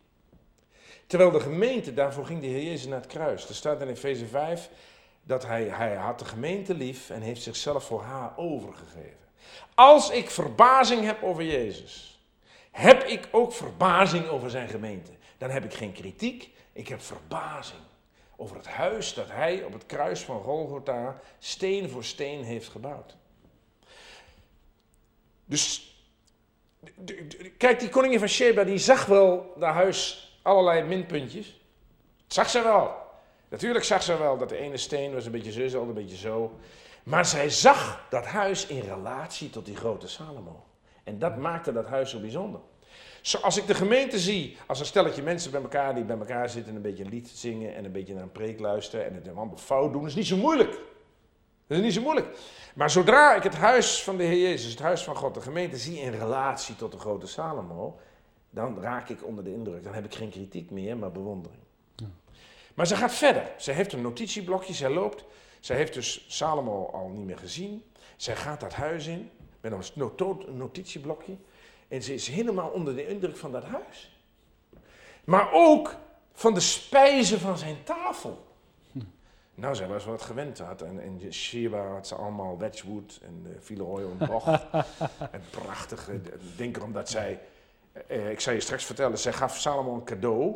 Terwijl 1.08 1.32
de 1.32 1.40
gemeente, 1.40 1.94
daarvoor 1.94 2.26
ging 2.26 2.42
de 2.42 2.48
Heer 2.48 2.64
Jezus 2.64 2.86
naar 2.86 3.02
het 3.02 3.08
kruis. 3.08 3.50
Er 3.50 3.56
staat 3.56 3.82
in 3.82 3.88
Efeze 3.88 4.26
5 4.26 4.70
dat 5.24 5.46
hij, 5.46 5.64
hij 5.64 5.96
had 5.96 6.20
de 6.20 6.26
gemeente 6.26 6.74
lief 6.74 7.10
en 7.10 7.22
heeft 7.22 7.42
zichzelf 7.42 7.84
voor 7.84 8.02
haar 8.02 8.38
overgegeven. 8.38 9.23
Als 9.76 10.10
ik 10.10 10.30
verbazing 10.30 11.06
heb 11.06 11.24
over 11.24 11.44
Jezus, 11.44 12.20
heb 12.72 13.04
ik 13.04 13.28
ook 13.32 13.54
verbazing 13.54 14.28
over 14.28 14.50
zijn 14.50 14.70
gemeente. 14.70 15.12
Dan 15.38 15.50
heb 15.50 15.64
ik 15.64 15.74
geen 15.74 15.92
kritiek, 15.92 16.50
ik 16.74 16.88
heb 16.88 17.02
verbazing 17.02 17.82
over 18.36 18.56
het 18.56 18.68
huis 18.68 19.14
dat 19.14 19.32
hij 19.32 19.64
op 19.64 19.74
het 19.74 19.86
kruis 19.86 20.22
van 20.22 20.42
Golgotha 20.42 21.20
steen 21.40 21.90
voor 21.90 22.04
steen 22.04 22.44
heeft 22.44 22.70
gebouwd. 22.70 23.16
Dus 25.46 25.96
kijk, 27.58 27.80
die 27.80 27.90
koningin 27.90 28.20
van 28.20 28.28
Sheba 28.28 28.64
die 28.64 28.78
zag 28.78 29.06
wel 29.06 29.54
dat 29.58 29.74
huis 29.74 30.32
allerlei 30.42 30.84
minpuntjes. 30.84 31.46
Dat 32.26 32.34
zag 32.34 32.50
ze 32.50 32.62
wel. 32.62 32.96
Natuurlijk 33.50 33.86
zag 33.86 34.04
ze 34.04 34.18
wel 34.18 34.38
dat 34.38 34.50
de 34.50 34.58
ene 34.58 34.78
steen 34.78 35.14
was 35.14 35.26
een 35.26 35.32
beetje 35.32 35.52
zo, 35.52 35.60
de 35.60 35.78
andere 35.78 36.00
een 36.00 36.06
beetje 36.06 36.18
zo. 36.18 36.60
Maar 37.04 37.26
zij 37.26 37.50
zag 37.50 38.06
dat 38.10 38.26
huis 38.26 38.66
in 38.66 38.80
relatie 38.80 39.50
tot 39.50 39.66
die 39.66 39.76
grote 39.76 40.08
Salomo. 40.08 40.64
En 41.04 41.20
dat 41.20 41.38
maakte 41.38 41.74
dat 41.74 41.86
huis 41.86 42.10
zo 42.10 42.20
bijzonder. 42.20 42.60
Zoals 43.22 43.58
ik 43.58 43.68
de 43.68 43.74
gemeente 43.74 44.20
zie, 44.20 44.58
als 44.68 44.80
een 44.80 44.86
stelletje 44.86 45.22
mensen 45.22 45.52
bij 45.52 45.62
elkaar 45.62 45.96
die 45.96 46.04
bij 46.04 46.18
elkaar 46.18 46.50
zitten 46.50 46.70
en 46.70 46.76
een 46.76 46.82
beetje 46.82 47.04
een 47.04 47.10
lied 47.10 47.30
zingen 47.30 47.76
en 47.76 47.86
een 47.86 47.92
beetje 47.92 48.14
naar 48.14 48.24
een 48.24 48.32
preek 48.32 48.60
luisteren 48.60 49.06
en 49.06 49.14
het 49.14 49.28
allemaal 49.28 49.58
fout 49.58 49.94
doen, 49.94 50.06
is 50.06 50.16
niet 50.16 50.28
zo 50.28 50.38
moeilijk. 50.38 50.72
Dat 51.68 51.78
is 51.78 51.84
niet 51.84 51.94
zo 51.94 52.02
moeilijk. 52.02 52.38
Maar 52.76 52.90
zodra 52.90 53.36
ik 53.36 53.44
het 53.44 53.56
huis 53.56 54.04
van 54.04 54.18
de 54.18 54.24
Heer 54.24 54.42
Jezus, 54.42 54.72
het 54.72 54.80
huis 54.80 55.04
van 55.04 55.16
God, 55.16 55.34
de 55.34 55.42
gemeente 55.42 55.78
zie 55.78 56.00
in 56.00 56.12
relatie 56.12 56.76
tot 56.76 56.92
de 56.92 57.00
grote 57.00 57.28
Salomo, 57.28 58.00
dan 58.50 58.82
raak 58.82 59.10
ik 59.10 59.26
onder 59.26 59.44
de 59.44 59.54
indruk. 59.54 59.84
Dan 59.84 59.94
heb 59.94 60.06
ik 60.06 60.16
geen 60.16 60.30
kritiek 60.30 60.72
meer, 60.72 60.98
maar 60.98 61.12
bewondering. 61.12 61.62
Ja. 61.96 62.08
Maar 62.74 62.88
ze 62.88 62.96
gaat 62.96 63.14
verder. 63.14 63.52
Ze 63.58 63.72
heeft 63.72 63.94
een 63.94 64.02
notitieblokje, 64.02 64.74
zij 64.74 64.90
loopt. 64.90 65.26
Zij 65.64 65.76
heeft 65.76 65.94
dus 65.94 66.26
Salomo 66.28 66.86
al 66.86 67.08
niet 67.08 67.26
meer 67.26 67.38
gezien. 67.38 67.84
Zij 68.16 68.36
gaat 68.36 68.60
dat 68.60 68.74
huis 68.74 69.08
in 69.08 69.30
met 69.62 69.72
een 69.72 70.58
notitieblokje. 70.58 71.38
En 71.88 72.04
ze 72.04 72.14
is 72.14 72.28
helemaal 72.28 72.70
onder 72.70 72.96
de 72.96 73.08
indruk 73.08 73.38
van 73.38 73.52
dat 73.52 73.64
huis. 73.64 74.20
Maar 75.24 75.50
ook 75.54 75.96
van 76.34 76.54
de 76.54 76.60
spijzen 76.60 77.40
van 77.40 77.58
zijn 77.58 77.84
tafel. 77.84 78.46
Hm. 78.92 79.00
Nou, 79.56 79.76
zij 79.76 79.88
was 79.88 80.06
wat 80.06 80.22
gewend. 80.22 80.60
Had. 80.60 80.82
En 80.82 81.00
in 81.00 81.34
Sheba 81.34 81.88
had 81.88 82.08
ze 82.08 82.16
allemaal 82.16 82.58
Wedgwood 82.58 83.20
en 83.24 83.44
uh, 83.48 83.56
Villeroy 83.60 84.02
en 84.02 84.28
Boch. 84.28 84.48
en 85.32 85.44
prachtige 85.50 86.22
denk 86.56 86.84
omdat 86.84 87.10
zij... 87.10 87.40
Uh, 88.08 88.32
ik 88.32 88.40
zal 88.40 88.54
je 88.54 88.60
straks 88.60 88.86
vertellen, 88.86 89.18
zij 89.18 89.34
gaf 89.34 89.58
Salomo 89.58 89.94
een 89.94 90.04
cadeau 90.04 90.56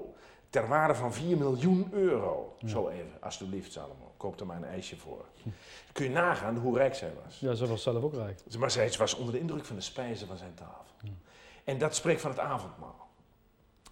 ter 0.49 0.67
waarde 0.67 0.95
van 0.95 1.13
4 1.13 1.37
miljoen 1.37 1.87
euro. 1.91 2.55
Zo 2.65 2.87
even, 2.87 3.21
alsjeblieft 3.21 3.71
Salomo, 3.71 4.13
koop 4.17 4.39
er 4.39 4.45
maar 4.45 4.57
een 4.57 4.65
ijsje 4.65 4.97
voor. 4.97 5.25
Kun 5.91 6.05
je 6.05 6.11
nagaan 6.11 6.57
hoe 6.57 6.77
rijk 6.77 6.95
zij 6.95 7.11
was. 7.23 7.39
Ja, 7.39 7.53
ze 7.53 7.67
was 7.67 7.83
zelf 7.83 8.03
ook 8.03 8.13
rijk. 8.13 8.39
Maar 8.59 8.71
zij 8.71 8.91
was 8.97 9.13
onder 9.13 9.33
de 9.33 9.39
indruk 9.39 9.65
van 9.65 9.75
de 9.75 9.81
spijzen 9.81 10.27
van 10.27 10.37
zijn 10.37 10.53
tafel. 10.53 10.85
En 11.63 11.77
dat 11.77 11.95
spreekt 11.95 12.21
van 12.21 12.31
het 12.31 12.39
avondmaal. 12.39 13.07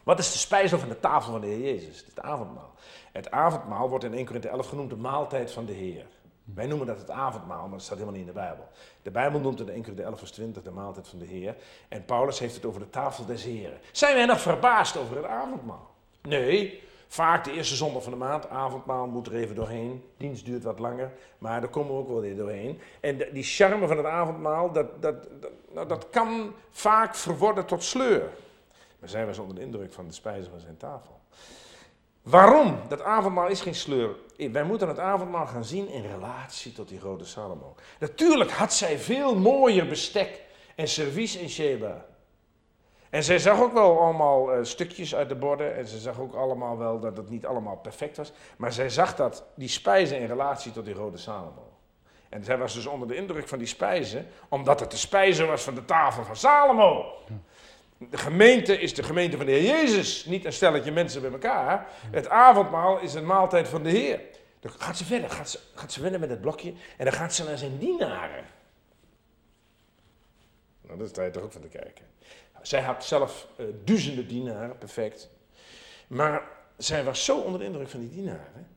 Wat 0.04 0.20
is 0.20 0.32
de 0.32 0.38
spijzel 0.38 0.80
van 0.80 0.90
de 0.90 1.00
tafel 1.00 1.32
van 1.32 1.42
de 1.42 1.48
Heer 1.48 1.60
Jezus? 1.60 2.06
Het 2.06 2.22
avondmaal. 2.22 2.74
Het 3.12 3.32
avondmaal 3.32 3.90
wordt 3.90 4.04
in 4.04 4.14
1 4.14 4.26
Corinthië 4.26 4.48
11 4.48 4.68
genoemd 4.68 4.90
de 4.90 4.96
maaltijd 4.96 5.52
van 5.52 5.66
de 5.66 5.74
Heer. 5.74 6.06
Wij 6.44 6.66
noemen 6.68 6.88
dat 6.88 6.98
het 6.98 7.10
avondmaal, 7.10 7.62
maar 7.62 7.70
dat 7.70 7.82
staat 7.82 7.98
helemaal 7.98 8.20
niet 8.20 8.28
in 8.28 8.34
de 8.34 8.40
Bijbel. 8.40 8.68
De 9.02 9.12
Bijbel 9.12 9.40
noemt 9.40 9.60
het 9.60 9.68
in 9.68 9.74
1 9.74 9.84
Corinthië 9.84 10.06
11 10.06 10.20
vers 10.20 10.32
20 10.32 10.64
de 10.64 10.72
maaltijd 10.72 11.08
van 11.08 11.20
de 11.20 11.26
Heer. 11.26 11.56
En 11.88 12.06
Paulus 12.06 12.40
heeft 12.40 12.56
het 12.56 12.66
over 12.66 12.80
de 12.80 12.90
tafel 12.90 13.26
des 13.26 13.44
Heren. 13.44 13.80
Zijn 13.92 14.16
wij 14.16 14.26
nog 14.26 14.42
verbaasd 14.42 14.98
over 14.98 15.16
het 15.16 15.26
avondmaal? 15.26 15.95
Nee, 16.27 16.84
vaak 17.08 17.44
de 17.44 17.51
eerste 17.51 17.75
zondag 17.75 18.03
van 18.03 18.12
de 18.12 18.17
maand, 18.17 18.50
avondmaal 18.50 19.08
moet 19.08 19.27
er 19.27 19.36
even 19.36 19.55
doorheen. 19.55 20.03
Dienst 20.17 20.46
duurt 20.46 20.63
wat 20.63 20.79
langer, 20.79 21.12
maar 21.38 21.62
daar 21.62 21.70
komen 21.70 21.94
we 21.94 22.00
ook 22.00 22.08
wel 22.08 22.22
weer 22.22 22.36
doorheen. 22.36 22.79
En 23.00 23.17
die 23.34 23.44
charme 23.44 23.88
van 23.88 23.98
het 23.98 24.05
avondmaal, 24.05 24.72
dat, 24.72 25.01
dat, 25.01 25.27
dat, 25.74 25.89
dat 25.89 26.10
kan 26.10 26.53
vaak 26.72 27.15
verworden 27.15 27.65
tot 27.65 27.84
sleur. 27.84 28.29
Maar 29.00 29.10
zij 29.10 29.25
was 29.25 29.38
onder 29.38 29.55
de 29.55 29.62
indruk 29.62 29.94
van 29.94 30.08
de 30.08 30.13
spijzen 30.13 30.51
van 30.51 30.60
zijn 30.60 30.77
tafel. 30.77 31.20
Waarom? 32.22 32.79
Dat 32.88 33.01
avondmaal 33.01 33.48
is 33.48 33.62
geen 33.62 33.75
sleur. 33.75 34.15
Wij 34.51 34.63
moeten 34.63 34.88
het 34.88 35.00
avondmaal 35.00 35.48
gaan 35.48 35.65
zien 35.65 35.88
in 35.88 36.01
relatie 36.01 36.74
tot 36.74 36.88
die 36.89 37.00
grote 37.00 37.25
Salomo. 37.25 37.75
Natuurlijk 38.00 38.51
had 38.51 38.74
zij 38.74 39.00
veel 39.00 39.36
mooier 39.36 39.88
bestek 39.88 40.41
en 40.75 40.88
servies 40.88 41.36
in 41.36 41.50
Sheba. 41.50 42.05
En 43.15 43.24
zij 43.24 43.39
zag 43.39 43.62
ook 43.62 43.74
wel 43.74 44.00
allemaal 44.00 44.57
uh, 44.57 44.63
stukjes 44.63 45.15
uit 45.15 45.29
de 45.29 45.36
borden. 45.36 45.75
En 45.75 45.88
ze 45.88 46.00
zag 46.00 46.19
ook 46.19 46.34
allemaal 46.34 46.77
wel 46.77 47.00
dat 47.00 47.17
het 47.17 47.29
niet 47.29 47.45
allemaal 47.45 47.75
perfect 47.75 48.17
was. 48.17 48.31
Maar 48.57 48.74
zij 48.74 48.89
zag 48.89 49.15
dat, 49.15 49.43
die 49.53 49.67
spijzen 49.67 50.19
in 50.19 50.27
relatie 50.27 50.72
tot 50.72 50.86
die 50.86 50.93
rode 50.93 51.17
Salomo. 51.17 51.72
En 52.29 52.43
zij 52.43 52.57
was 52.57 52.74
dus 52.74 52.86
onder 52.86 53.07
de 53.07 53.15
indruk 53.15 53.48
van 53.48 53.57
die 53.57 53.67
spijzen, 53.67 54.27
omdat 54.50 54.79
het 54.79 54.91
de 54.91 54.98
spijze 54.98 55.45
was 55.45 55.62
van 55.62 55.75
de 55.75 55.86
tafel 55.86 56.24
van 56.24 56.36
Salomo. 56.36 57.05
De 57.98 58.17
gemeente 58.17 58.79
is 58.79 58.93
de 58.93 59.03
gemeente 59.03 59.38
van 59.38 59.45
de 59.45 59.51
Heer 59.51 59.63
Jezus, 59.63 60.25
niet 60.25 60.45
een 60.45 60.53
stelletje 60.53 60.91
mensen 60.91 61.22
bij 61.22 61.31
elkaar. 61.31 61.88
Het 62.12 62.29
avondmaal 62.29 63.00
is 63.00 63.13
een 63.13 63.25
maaltijd 63.25 63.67
van 63.67 63.84
de 63.84 63.89
Heer. 63.89 64.22
Dan 64.60 64.72
gaat 64.72 64.98
ze 64.98 65.05
verder, 65.05 65.29
gaat 65.29 65.50
ze, 65.50 65.60
gaat 65.75 65.91
ze 65.91 66.01
met 66.19 66.29
het 66.29 66.41
blokje 66.41 66.74
en 66.98 67.05
dan 67.05 67.13
gaat 67.13 67.34
ze 67.34 67.43
naar 67.43 67.57
zijn 67.57 67.77
dienaren. 67.77 68.43
Nou, 70.86 70.98
dat 70.98 71.08
is 71.08 71.13
tijd 71.13 71.34
toch 71.34 71.44
ook 71.44 71.51
van 71.51 71.62
te 71.62 71.68
kijken. 71.68 72.06
Zij 72.62 72.82
had 72.82 73.06
zelf 73.06 73.48
uh, 73.58 73.65
duizenden 73.84 74.27
dienaren, 74.27 74.77
perfect. 74.77 75.30
Maar 76.08 76.44
zij 76.77 77.04
was 77.04 77.25
zo 77.25 77.38
onder 77.38 77.60
de 77.60 77.65
indruk 77.65 77.89
van 77.89 78.00
die 78.00 78.10
dienaren. 78.10 78.68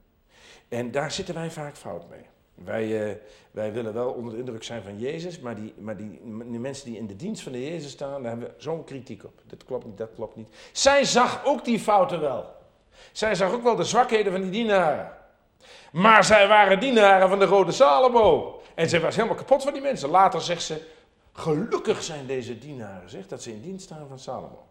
En 0.68 0.90
daar 0.90 1.12
zitten 1.12 1.34
wij 1.34 1.50
vaak 1.50 1.76
fout 1.76 2.08
mee. 2.08 2.26
Wij, 2.54 3.08
uh, 3.10 3.14
wij 3.50 3.72
willen 3.72 3.94
wel 3.94 4.10
onder 4.10 4.32
de 4.32 4.38
indruk 4.38 4.62
zijn 4.62 4.82
van 4.82 4.98
Jezus, 4.98 5.40
maar, 5.40 5.54
die, 5.54 5.74
maar 5.78 5.96
die 5.96 6.20
mensen 6.58 6.86
die 6.86 6.98
in 6.98 7.06
de 7.06 7.16
dienst 7.16 7.42
van 7.42 7.52
de 7.52 7.64
Jezus 7.64 7.90
staan, 7.90 8.22
daar 8.22 8.30
hebben 8.30 8.48
we 8.48 8.54
zo'n 8.62 8.84
kritiek 8.84 9.24
op. 9.24 9.40
Dat 9.46 9.64
klopt 9.64 9.84
niet, 9.84 9.98
dat 9.98 10.10
klopt 10.14 10.36
niet. 10.36 10.48
Zij 10.72 11.04
zag 11.04 11.44
ook 11.44 11.64
die 11.64 11.80
fouten 11.80 12.20
wel. 12.20 12.56
Zij 13.12 13.34
zag 13.34 13.52
ook 13.52 13.62
wel 13.62 13.76
de 13.76 13.84
zwakheden 13.84 14.32
van 14.32 14.42
die 14.42 14.50
dienaren. 14.50 15.12
Maar 15.92 16.24
zij 16.24 16.48
waren 16.48 16.80
dienaren 16.80 17.28
van 17.28 17.38
de 17.38 17.44
Rode 17.44 17.72
Salomo. 17.72 18.60
En 18.74 18.88
zij 18.88 19.00
was 19.00 19.16
helemaal 19.16 19.36
kapot 19.36 19.62
van 19.62 19.72
die 19.72 19.82
mensen. 19.82 20.08
Later 20.08 20.40
zegt 20.40 20.62
ze, 20.62 20.86
gelukkig 21.38 22.02
zijn 22.02 22.26
deze 22.26 22.58
dienaren, 22.58 23.10
zegt 23.10 23.28
dat 23.28 23.42
ze 23.42 23.52
in 23.52 23.60
dienst 23.60 23.84
staan 23.84 24.08
van 24.08 24.18
Salomo. 24.18 24.66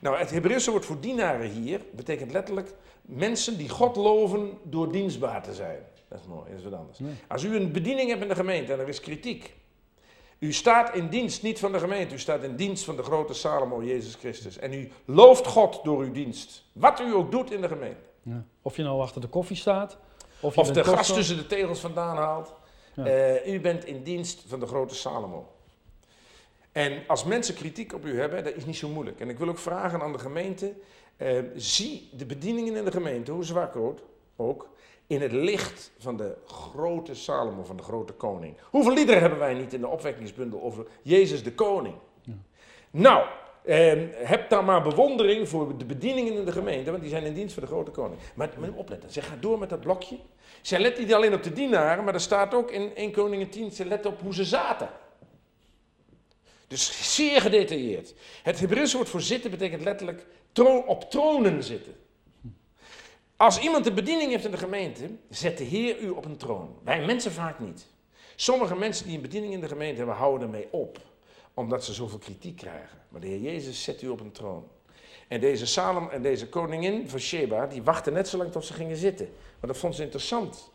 Nou, 0.00 0.16
het 0.16 0.30
Hebreeuwse 0.30 0.70
woord 0.70 0.84
voor 0.84 1.00
dienaren 1.00 1.50
hier 1.50 1.80
betekent 1.92 2.32
letterlijk 2.32 2.74
mensen 3.02 3.58
die 3.58 3.68
God 3.68 3.96
loven 3.96 4.58
door 4.62 4.92
dienstbaar 4.92 5.42
te 5.42 5.54
zijn. 5.54 5.78
Dat 6.08 6.20
is 6.20 6.26
mooi, 6.26 6.48
dat 6.48 6.58
is 6.58 6.64
wat 6.64 6.72
anders. 6.72 6.98
Als 7.28 7.42
u 7.42 7.56
een 7.56 7.72
bediening 7.72 8.08
hebt 8.08 8.22
in 8.22 8.28
de 8.28 8.34
gemeente 8.34 8.72
en 8.72 8.78
er 8.78 8.88
is 8.88 9.00
kritiek. 9.00 9.56
U 10.38 10.52
staat 10.52 10.94
in 10.94 11.08
dienst 11.08 11.42
niet 11.42 11.58
van 11.58 11.72
de 11.72 11.78
gemeente, 11.78 12.14
u 12.14 12.18
staat 12.18 12.42
in 12.42 12.56
dienst 12.56 12.84
van 12.84 12.96
de 12.96 13.02
grote 13.02 13.34
Salomo, 13.34 13.82
Jezus 13.82 14.14
Christus. 14.14 14.58
En 14.58 14.72
u 14.72 14.90
looft 15.04 15.46
God 15.46 15.80
door 15.84 16.02
uw 16.02 16.12
dienst. 16.12 16.64
Wat 16.72 17.00
u 17.00 17.14
ook 17.14 17.30
doet 17.30 17.50
in 17.50 17.60
de 17.60 17.68
gemeente. 17.68 18.00
Ja. 18.22 18.44
Of 18.62 18.76
je 18.76 18.82
nou 18.82 19.00
achter 19.00 19.20
de 19.20 19.26
koffie 19.26 19.56
staat. 19.56 19.96
Of, 20.40 20.54
je 20.54 20.60
of 20.60 20.70
de 20.70 20.84
gras 20.84 21.12
tussen 21.12 21.36
de 21.36 21.46
tegels 21.46 21.80
vandaan 21.80 22.16
haalt. 22.16 22.52
Uh, 22.96 23.46
u 23.46 23.60
bent 23.60 23.84
in 23.84 24.02
dienst 24.02 24.44
van 24.46 24.60
de 24.60 24.66
grote 24.66 24.94
Salomo. 24.94 25.57
En 26.78 27.02
als 27.06 27.24
mensen 27.24 27.54
kritiek 27.54 27.94
op 27.94 28.04
u 28.04 28.18
hebben, 28.18 28.44
dat 28.44 28.54
is 28.54 28.64
niet 28.64 28.76
zo 28.76 28.88
moeilijk. 28.88 29.20
En 29.20 29.28
ik 29.28 29.38
wil 29.38 29.48
ook 29.48 29.58
vragen 29.58 30.00
aan 30.00 30.12
de 30.12 30.18
gemeente, 30.18 30.72
uh, 31.16 31.38
zie 31.54 32.08
de 32.12 32.26
bedieningen 32.26 32.76
in 32.76 32.84
de 32.84 32.90
gemeente, 32.90 33.32
hoe 33.32 33.44
zwak 33.44 33.76
ook, 34.36 34.68
in 35.06 35.20
het 35.20 35.32
licht 35.32 35.92
van 35.98 36.16
de 36.16 36.36
grote 36.46 37.14
Salomo, 37.14 37.64
van 37.64 37.76
de 37.76 37.82
grote 37.82 38.12
koning. 38.12 38.56
Hoeveel 38.70 38.92
liederen 38.92 39.20
hebben 39.20 39.38
wij 39.38 39.54
niet 39.54 39.72
in 39.72 39.80
de 39.80 39.88
opwekkingsbundel 39.88 40.62
over 40.62 40.86
Jezus 41.02 41.42
de 41.42 41.52
koning? 41.52 41.94
Ja. 42.22 42.32
Nou, 42.90 43.26
eh, 43.64 43.92
heb 44.12 44.48
dan 44.48 44.64
maar 44.64 44.82
bewondering 44.82 45.48
voor 45.48 45.78
de 45.78 45.84
bedieningen 45.84 46.34
in 46.34 46.44
de 46.44 46.52
gemeente, 46.52 46.90
want 46.90 47.02
die 47.02 47.10
zijn 47.10 47.24
in 47.24 47.34
dienst 47.34 47.52
voor 47.52 47.62
de 47.62 47.68
grote 47.68 47.90
koning. 47.90 48.20
Maar, 48.34 48.50
maar 48.58 48.70
opletten, 48.74 49.10
ze 49.10 49.22
gaat 49.22 49.42
door 49.42 49.58
met 49.58 49.70
dat 49.70 49.80
blokje. 49.80 50.18
Zij 50.62 50.80
let 50.80 50.98
niet 50.98 51.14
alleen 51.14 51.34
op 51.34 51.42
de 51.42 51.52
dienaren, 51.52 52.04
maar 52.04 52.14
er 52.14 52.20
staat 52.20 52.54
ook 52.54 52.70
in 52.70 52.90
1 52.94 53.12
Koningin 53.12 53.50
10, 53.50 53.70
ze 53.70 53.84
let 53.84 54.06
op 54.06 54.20
hoe 54.20 54.34
ze 54.34 54.44
zaten. 54.44 54.88
Dus 56.68 57.14
zeer 57.14 57.40
gedetailleerd. 57.40 58.14
Het 58.42 58.60
Hebreeuwse 58.60 58.96
woord 58.96 59.08
voor 59.08 59.20
zitten 59.20 59.50
betekent 59.50 59.82
letterlijk 59.82 60.26
op 60.86 61.10
tronen 61.10 61.64
zitten. 61.64 61.94
Als 63.36 63.58
iemand 63.58 63.84
de 63.84 63.92
bediening 63.92 64.30
heeft 64.30 64.44
in 64.44 64.50
de 64.50 64.56
gemeente, 64.56 65.10
zet 65.30 65.58
de 65.58 65.64
Heer 65.64 65.98
u 65.98 66.08
op 66.08 66.24
een 66.24 66.36
troon. 66.36 66.78
Wij 66.84 67.04
mensen 67.04 67.32
vaak 67.32 67.58
niet. 67.58 67.86
Sommige 68.36 68.76
mensen 68.76 69.06
die 69.06 69.16
een 69.16 69.22
bediening 69.22 69.52
in 69.52 69.60
de 69.60 69.68
gemeente 69.68 69.96
hebben, 69.96 70.14
houden 70.14 70.46
ermee 70.46 70.68
op. 70.70 70.98
Omdat 71.54 71.84
ze 71.84 71.94
zoveel 71.94 72.18
kritiek 72.18 72.56
krijgen. 72.56 72.98
Maar 73.08 73.20
de 73.20 73.26
Heer 73.26 73.40
Jezus 73.40 73.82
zet 73.82 74.02
u 74.02 74.08
op 74.08 74.20
een 74.20 74.32
troon. 74.32 74.68
En 75.28 75.40
deze 75.40 75.66
Salem 75.66 76.08
en 76.08 76.22
deze 76.22 76.48
koningin 76.48 77.08
van 77.08 77.18
Sheba, 77.18 77.66
die 77.66 77.82
wachten 77.82 78.12
net 78.12 78.28
zo 78.28 78.36
lang 78.36 78.52
tot 78.52 78.64
ze 78.64 78.72
gingen 78.72 78.96
zitten. 78.96 79.28
Maar 79.60 79.70
dat 79.70 79.78
vond 79.78 79.94
ze 79.94 80.02
interessant. 80.02 80.70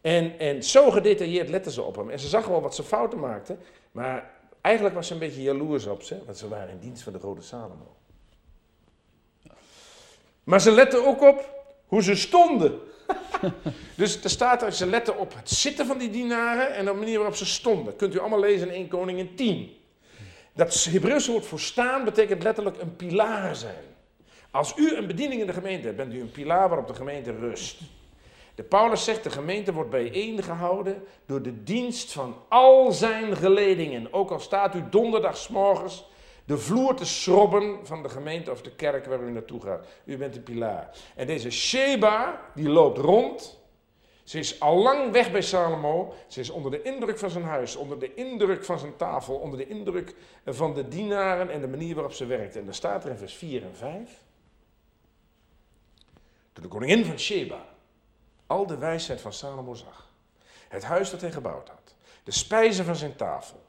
En, 0.00 0.38
en 0.38 0.62
zo 0.62 0.90
gedetailleerd 0.90 1.48
letten 1.48 1.72
ze 1.72 1.82
op 1.82 1.96
hem. 1.96 2.10
En 2.10 2.18
ze 2.18 2.28
zag 2.28 2.46
wel 2.46 2.60
wat 2.60 2.74
ze 2.74 2.82
fouten 2.82 3.18
maakten. 3.18 3.58
Maar 3.92 4.33
Eigenlijk 4.64 4.94
was 4.94 5.06
ze 5.06 5.12
een 5.12 5.18
beetje 5.18 5.42
jaloers 5.42 5.86
op 5.86 6.02
ze, 6.02 6.24
want 6.24 6.38
ze 6.38 6.48
waren 6.48 6.70
in 6.70 6.78
dienst 6.78 7.02
van 7.02 7.12
de 7.12 7.18
Rode 7.18 7.42
Salomo. 7.42 7.96
Maar 10.44 10.60
ze 10.60 10.70
letten 10.70 11.06
ook 11.06 11.22
op 11.22 11.64
hoe 11.86 12.02
ze 12.02 12.14
stonden. 12.14 12.78
dus 13.96 14.24
er 14.24 14.30
staat 14.30 14.62
er, 14.62 14.72
ze 14.72 14.86
letten 14.86 15.18
op 15.18 15.34
het 15.34 15.50
zitten 15.50 15.86
van 15.86 15.98
die 15.98 16.10
dienaren 16.10 16.74
en 16.74 16.84
de 16.84 16.92
manier 16.92 17.16
waarop 17.16 17.36
ze 17.36 17.46
stonden. 17.46 17.96
Kunt 17.96 18.14
u 18.14 18.18
allemaal 18.18 18.40
lezen 18.40 18.68
in 18.68 18.74
1 18.74 18.88
Koningin 18.88 19.34
10. 19.34 19.76
Dat 20.52 20.84
Hebreeuwse 20.84 21.30
woord 21.30 21.46
voor 21.46 21.60
staan 21.60 22.04
betekent 22.04 22.42
letterlijk 22.42 22.80
een 22.80 22.96
pilaar 22.96 23.56
zijn. 23.56 23.84
Als 24.50 24.76
u 24.76 24.96
een 24.96 25.06
bediening 25.06 25.40
in 25.40 25.46
de 25.46 25.52
gemeente 25.52 25.84
hebt, 25.84 25.96
bent 25.96 26.14
u 26.14 26.20
een 26.20 26.32
pilaar 26.32 26.68
waarop 26.68 26.86
de 26.86 26.94
gemeente 26.94 27.32
rust. 27.32 27.80
De 28.54 28.62
Paulus 28.62 29.04
zegt, 29.04 29.22
de 29.22 29.30
gemeente 29.30 29.72
wordt 29.72 29.90
bijeengehouden 29.90 31.04
door 31.26 31.42
de 31.42 31.62
dienst 31.62 32.12
van 32.12 32.36
al 32.48 32.92
zijn 32.92 33.36
geledingen. 33.36 34.12
Ook 34.12 34.30
al 34.30 34.40
staat 34.40 34.74
u 34.74 34.84
donderdagsmorgens 34.90 36.04
de 36.44 36.58
vloer 36.58 36.94
te 36.94 37.06
schrobben 37.06 37.86
van 37.86 38.02
de 38.02 38.08
gemeente 38.08 38.50
of 38.50 38.62
de 38.62 38.74
kerk 38.74 39.06
waar 39.06 39.22
u 39.22 39.30
naartoe 39.30 39.60
gaat. 39.60 39.86
U 40.04 40.16
bent 40.16 40.34
de 40.34 40.40
pilaar. 40.40 40.96
En 41.16 41.26
deze 41.26 41.50
Sheba, 41.50 42.40
die 42.54 42.68
loopt 42.68 42.98
rond. 42.98 43.62
Ze 44.24 44.38
is 44.38 44.60
al 44.60 44.76
lang 44.76 45.12
weg 45.12 45.32
bij 45.32 45.42
Salomo. 45.42 46.14
Ze 46.26 46.40
is 46.40 46.50
onder 46.50 46.70
de 46.70 46.82
indruk 46.82 47.18
van 47.18 47.30
zijn 47.30 47.44
huis, 47.44 47.76
onder 47.76 47.98
de 47.98 48.14
indruk 48.14 48.64
van 48.64 48.78
zijn 48.78 48.96
tafel, 48.96 49.34
onder 49.34 49.58
de 49.58 49.68
indruk 49.68 50.14
van 50.46 50.74
de 50.74 50.88
dienaren 50.88 51.50
en 51.50 51.60
de 51.60 51.68
manier 51.68 51.94
waarop 51.94 52.12
ze 52.12 52.26
werkt. 52.26 52.56
En 52.56 52.64
daar 52.64 52.74
staat 52.74 53.04
er 53.04 53.10
in 53.10 53.16
vers 53.16 53.34
4 53.34 53.62
en 53.62 53.76
5. 53.76 54.22
De 56.52 56.68
koningin 56.68 57.04
van 57.04 57.18
Sheba 57.18 57.73
al 58.46 58.66
de 58.66 58.76
wijsheid 58.76 59.20
van 59.20 59.32
Salomo 59.32 59.74
zag. 59.74 60.12
Het 60.68 60.84
huis 60.84 61.10
dat 61.10 61.20
hij 61.20 61.32
gebouwd 61.32 61.68
had. 61.68 61.94
De 62.24 62.30
spijzen 62.30 62.84
van 62.84 62.96
zijn 62.96 63.16
tafel. 63.16 63.62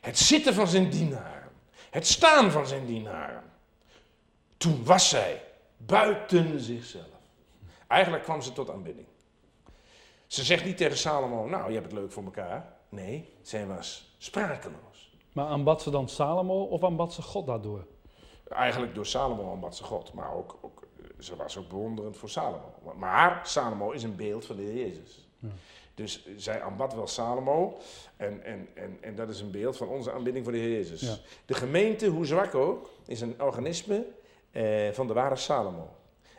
Het 0.00 0.18
zitten 0.18 0.54
van 0.54 0.66
zijn 0.66 0.90
dienaren. 0.90 1.50
Het 1.90 2.06
staan 2.06 2.50
van 2.50 2.66
zijn 2.66 2.86
dienaren. 2.86 3.42
Toen 4.56 4.84
was 4.84 5.08
zij 5.08 5.42
buiten 5.76 6.60
zichzelf. 6.60 7.06
Eigenlijk 7.86 8.22
kwam 8.22 8.42
ze 8.42 8.52
tot 8.52 8.70
aanbidding. 8.70 9.06
Ze 10.26 10.44
zegt 10.44 10.64
niet 10.64 10.76
tegen 10.76 10.96
Salomo, 10.96 11.46
nou 11.46 11.68
je 11.68 11.74
hebt 11.74 11.90
het 11.90 12.00
leuk 12.00 12.12
voor 12.12 12.24
elkaar. 12.24 12.76
Nee, 12.88 13.34
zij 13.42 13.66
was 13.66 14.14
sprakeloos. 14.18 15.12
Maar 15.32 15.46
aanbad 15.46 15.82
ze 15.82 15.90
dan 15.90 16.08
Salomo 16.08 16.62
of 16.62 16.84
aanbad 16.84 17.12
ze 17.12 17.22
God 17.22 17.46
daardoor? 17.46 17.86
Eigenlijk 18.48 18.94
door 18.94 19.06
Salomo 19.06 19.52
aanbad 19.52 19.76
ze 19.76 19.84
God, 19.84 20.12
maar 20.12 20.34
ook, 20.34 20.58
ook 20.60 20.82
ze 21.22 21.36
was 21.36 21.58
ook 21.58 21.68
bewonderend 21.68 22.16
voor 22.16 22.28
Salomo. 22.28 22.74
Maar 22.96 23.40
Salomo 23.44 23.90
is 23.90 24.02
een 24.02 24.16
beeld 24.16 24.46
van 24.46 24.56
de 24.56 24.62
Heer 24.62 24.86
Jezus. 24.86 25.28
Ja. 25.38 25.48
Dus 25.94 26.26
zij 26.36 26.62
aanbad 26.62 26.94
wel 26.94 27.06
Salomo. 27.06 27.78
En, 28.16 28.44
en, 28.44 28.68
en, 28.74 28.98
en 29.00 29.14
dat 29.14 29.28
is 29.28 29.40
een 29.40 29.50
beeld 29.50 29.76
van 29.76 29.88
onze 29.88 30.12
aanbidding 30.12 30.44
voor 30.44 30.54
de 30.54 30.60
Heer 30.60 30.70
Jezus. 30.70 31.22
De 31.46 31.54
gemeente, 31.54 32.06
hoe 32.06 32.26
zwak 32.26 32.54
ook, 32.54 32.90
is 33.06 33.20
een 33.20 33.42
organisme 33.42 34.06
eh, 34.50 34.90
van 34.92 35.06
de 35.06 35.12
ware 35.12 35.36
Salomo. 35.36 35.90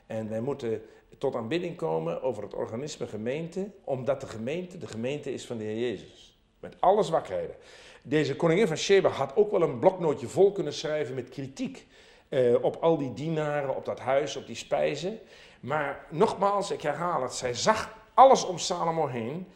En 0.06 0.30
wij 0.30 0.42
moeten 0.42 0.82
tot 1.18 1.36
aanbidding 1.36 1.76
komen 1.76 2.22
over 2.22 2.44
het 2.44 2.54
organisme 2.54 3.08
gemeente, 3.08 3.70
omdat 3.84 4.22
de 4.22 4.28
gemeente 4.28 4.78
de 4.78 4.88
gemeente 4.88 5.34
is 5.34 5.46
van 5.46 5.58
de 5.58 5.64
Heer 5.64 5.80
Jezus. 5.80 6.38
Met 6.60 6.76
alle 6.80 7.04
zwakheden. 7.04 7.56
Deze 8.02 8.36
koningin 8.36 8.68
van 8.68 8.78
Sheba 8.78 9.10
had 9.10 9.36
ook 9.36 9.52
wel 9.52 9.62
een 9.62 9.80
bloknootje 9.80 10.28
vol 10.28 10.52
kunnen 10.52 10.74
schrijven 10.74 11.16
met 11.16 11.30
kritiek 11.30 11.88
uh, 12.34 12.64
op 12.64 12.76
al 12.76 12.98
die 12.98 13.14
dienaren, 13.14 13.76
op 13.76 13.86
dat 13.86 14.00
huis, 14.00 14.36
op 14.36 14.48
die 14.48 14.56
spijzen. 14.56 15.20
Maar 15.60 16.06
nogmaals, 16.10 16.72
ik 16.72 16.82
herhaal 16.82 17.22
het, 17.22 17.34
zij 17.34 17.54
zag 17.54 17.96
alles 18.14 18.46
om 18.46 18.58
Salomo 18.58 19.08
heen 19.08 19.48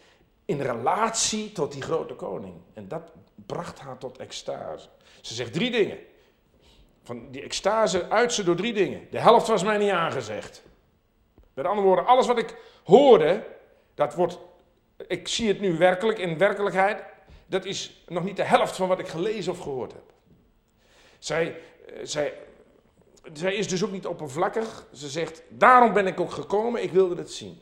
in 0.45 0.61
relatie 0.61 1.51
tot 1.51 1.71
die 1.71 1.81
grote 1.81 2.13
koning. 2.13 2.53
En 2.73 2.87
dat 2.87 3.11
bracht 3.45 3.79
haar 3.79 3.97
tot 3.97 4.17
extase. 4.17 4.87
Ze 5.21 5.33
zegt 5.33 5.53
drie 5.53 5.71
dingen. 5.71 5.97
Van 7.03 7.31
die 7.31 7.41
extase 7.41 8.09
uit 8.09 8.33
ze 8.33 8.43
door 8.43 8.55
drie 8.55 8.73
dingen. 8.73 9.07
De 9.11 9.19
helft 9.19 9.47
was 9.47 9.63
mij 9.63 9.77
niet 9.77 9.91
aangezegd. 9.91 10.63
Met 11.53 11.65
andere 11.65 11.87
woorden, 11.87 12.05
alles 12.05 12.27
wat 12.27 12.37
ik 12.37 12.55
hoorde, 12.83 13.43
dat 13.95 14.15
wordt, 14.15 14.39
ik 15.07 15.27
zie 15.27 15.47
het 15.47 15.59
nu 15.59 15.77
werkelijk 15.77 16.19
in 16.19 16.37
werkelijkheid, 16.37 17.03
dat 17.45 17.65
is 17.65 18.03
nog 18.07 18.23
niet 18.23 18.35
de 18.35 18.43
helft 18.43 18.75
van 18.75 18.87
wat 18.87 18.99
ik 18.99 19.07
gelezen 19.07 19.51
of 19.51 19.59
gehoord 19.59 19.91
heb. 19.91 20.13
Zij, 21.19 21.61
eh, 21.85 21.99
zij 22.03 22.33
zij 23.33 23.55
is 23.55 23.67
dus 23.67 23.83
ook 23.83 23.91
niet 23.91 24.07
oppervlakkig. 24.07 24.87
Ze 24.93 25.09
zegt, 25.09 25.41
daarom 25.49 25.93
ben 25.93 26.07
ik 26.07 26.19
ook 26.19 26.31
gekomen, 26.31 26.83
ik 26.83 26.91
wilde 26.91 27.15
het 27.15 27.31
zien. 27.31 27.59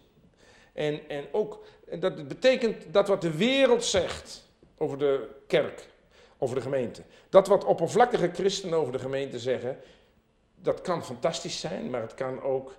En, 0.73 1.10
en 1.10 1.25
ook, 1.32 1.65
dat 1.99 2.28
betekent 2.28 2.93
dat 2.93 3.08
wat 3.08 3.21
de 3.21 3.38
wereld 3.38 3.84
zegt 3.84 4.43
over 4.78 4.97
de 4.97 5.30
kerk, 5.47 5.89
over 6.38 6.56
de 6.56 6.62
gemeente. 6.62 7.01
Dat 7.30 7.47
wat 7.47 7.63
oppervlakkige 7.63 8.30
christenen 8.34 8.80
over 8.80 8.91
de 8.91 8.99
gemeente 8.99 9.39
zeggen, 9.39 9.78
dat 10.56 10.82
kan 10.82 11.06
fantastisch 11.06 11.60
zijn, 11.60 11.89
maar 11.89 12.01
het 12.01 12.13
kan 12.13 12.41
ook 12.41 12.75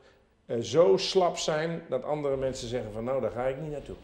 uh, 0.47 0.61
zo 0.61 0.97
slap 0.97 1.39
zijn 1.39 1.83
dat 1.89 2.05
andere 2.05 2.37
mensen 2.37 2.69
zeggen 2.69 2.93
van 2.93 3.05
nou, 3.05 3.21
daar 3.21 3.31
ga 3.31 3.45
ik 3.45 3.61
niet 3.61 3.71
naartoe. 3.71 3.97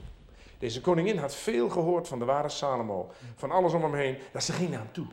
Deze 0.59 0.81
koningin 0.81 1.19
had 1.19 1.35
veel 1.35 1.69
gehoord 1.69 2.09
van 2.09 2.19
de 2.19 2.25
ware 2.25 2.49
Salomo, 2.49 3.11
van 3.37 3.51
alles 3.51 3.73
om 3.73 3.83
hem 3.83 3.95
heen, 3.95 4.19
dat 4.33 4.43
ze 4.43 4.53
ging 4.53 4.71
naar 4.71 4.79
hem 4.79 4.93
toe. 4.93 5.07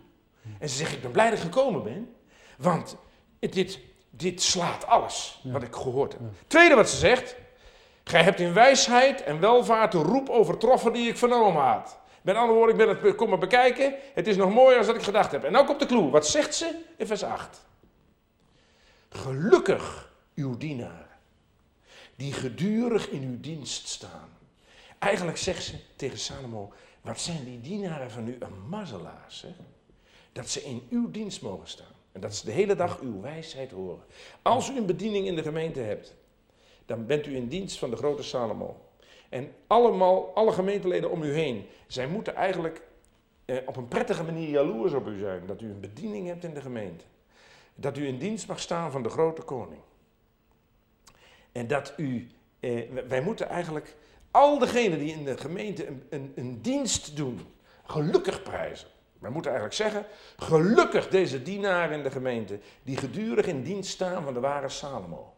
En 0.60 0.70
ze 0.70 0.76
zegt, 0.76 0.94
ik 0.94 1.02
ben 1.02 1.12
blij 1.12 1.30
dat 1.30 1.38
ik 1.38 1.44
gekomen 1.44 1.84
ben, 1.84 2.16
want 2.58 2.98
dit, 3.40 3.80
dit 4.10 4.42
slaat 4.42 4.86
alles 4.86 5.40
wat 5.44 5.64
ik 5.64 5.76
gehoord 5.76 6.12
heb. 6.12 6.22
Tweede 6.48 6.76
wat 6.76 6.90
ze 6.90 6.98
zegt, 6.98 7.36
gij 8.04 8.24
hebt 8.24 8.40
in 8.40 8.54
wijsheid 8.54 9.24
en 9.24 9.40
welvaart 9.40 9.92
de 9.92 9.98
roep 9.98 10.30
overtroffen 10.30 10.94
die 10.94 11.10
ik 11.10 11.18
vernomen 11.18 11.62
had. 11.62 12.00
Met 12.22 12.36
andere 12.36 12.58
woorden, 12.58 12.80
ik 12.80 12.86
ben 12.86 13.10
het 13.10 13.16
komen 13.16 13.40
bekijken, 13.40 13.96
het 14.14 14.28
is 14.28 14.36
nog 14.36 14.54
mooier 14.54 14.86
dan 14.86 14.96
ik 14.96 15.02
gedacht 15.02 15.32
heb. 15.32 15.44
En 15.44 15.52
nou 15.52 15.66
komt 15.66 15.80
de 15.80 15.86
clue, 15.86 16.10
wat 16.10 16.28
zegt 16.28 16.56
ze 16.56 16.76
in 16.98 17.08
vers 17.08 17.24
8? 17.24 17.62
Gelukkig 19.10 20.12
uw 20.36 20.58
dienaren, 20.58 21.08
die 22.16 22.34
gedurig 22.34 23.10
in 23.10 23.22
uw 23.22 23.40
dienst 23.40 23.88
staan. 23.88 24.30
Eigenlijk 25.00 25.38
zegt 25.38 25.64
ze 25.64 25.74
tegen 25.96 26.18
Salomo, 26.18 26.74
wat 27.02 27.20
zijn 27.20 27.44
die 27.44 27.62
dienaren 27.62 28.12
van 28.12 28.28
u 28.28 28.38
een 28.40 28.68
mazzelaars, 28.68 29.42
hè? 29.42 29.56
Dat 30.32 30.50
ze 30.50 30.64
in 30.64 30.88
uw 30.90 31.12
dienst 31.12 31.42
mogen 31.42 31.68
staan. 31.68 31.98
Dat 32.20 32.36
ze 32.36 32.46
de 32.46 32.52
hele 32.52 32.76
dag 32.76 33.00
uw 33.00 33.22
wijsheid 33.22 33.72
horen. 33.72 34.04
Als 34.42 34.70
u 34.70 34.78
een 34.78 34.86
bediening 34.86 35.26
in 35.28 35.36
de 35.36 35.44
gemeente 35.44 35.80
hebt, 35.80 36.16
dan 36.86 37.06
bent 37.06 37.26
u 37.26 37.36
in 37.36 37.48
dienst 37.48 37.80
van 37.80 37.90
de 37.90 37.96
grote 37.96 38.24
Salomo. 38.24 38.78
En 39.30 39.52
allemaal, 39.68 40.32
alle 40.34 40.52
gemeenteleden 40.52 41.12
om 41.12 41.24
u 41.24 41.34
heen, 41.34 41.66
zij 41.88 42.08
moeten 42.08 42.36
eigenlijk 42.36 42.82
eh, 43.46 43.58
op 43.66 43.76
een 43.76 43.88
prettige 43.88 44.24
manier 44.24 44.50
jaloers 44.50 44.94
op 44.94 45.08
u 45.08 45.18
zijn. 45.18 45.46
Dat 45.46 45.62
u 45.62 45.70
een 45.70 45.80
bediening 45.80 46.28
hebt 46.28 46.44
in 46.44 46.54
de 46.54 46.62
gemeente. 46.62 47.04
Dat 47.76 47.98
u 47.98 48.08
in 48.08 48.18
dienst 48.18 48.48
mag 48.48 48.60
staan 48.60 48.92
van 48.92 49.04
de 49.04 49.10
grote 49.10 49.42
koning. 49.42 49.82
En 51.52 51.68
dat 51.68 51.94
u, 51.98 52.28
eh, 52.60 52.90
wij 53.08 53.22
moeten 53.22 53.50
eigenlijk 53.50 53.96
al 54.32 54.60
degenen 54.60 55.00
die 55.00 55.14
in 55.14 55.26
de 55.26 55.38
gemeente 55.38 55.88
een, 55.88 56.04
een, 56.10 56.32
een 56.36 56.62
dienst 56.62 57.16
doen, 57.16 57.40
gelukkig 57.84 58.44
prijzen. 58.44 58.88
Wij 59.20 59.30
moeten 59.32 59.52
eigenlijk 59.52 59.82
zeggen, 59.82 60.06
gelukkig 60.38 61.08
deze 61.08 61.42
dienaren 61.44 61.98
in 61.98 62.04
de 62.04 62.12
gemeente, 62.12 62.60
die 62.84 62.98
gedurig 62.98 63.46
in 63.46 63.64
dienst 63.64 63.92
staan 63.92 64.24
van 64.24 64.34
de 64.34 64.40
ware 64.40 64.70
Salomo. 64.70 65.34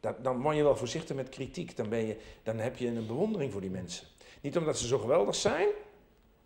Dat, 0.00 0.24
dan 0.24 0.42
word 0.42 0.56
je 0.56 0.62
wel 0.62 0.76
voorzichtig 0.76 1.16
met 1.16 1.28
kritiek, 1.28 1.76
dan, 1.76 1.88
ben 1.88 2.06
je, 2.06 2.16
dan 2.42 2.58
heb 2.58 2.76
je 2.76 2.86
een 2.86 3.06
bewondering 3.06 3.52
voor 3.52 3.60
die 3.60 3.70
mensen. 3.70 4.06
Niet 4.40 4.56
omdat 4.56 4.78
ze 4.78 4.86
zo 4.86 4.98
geweldig 4.98 5.34
zijn, 5.34 5.68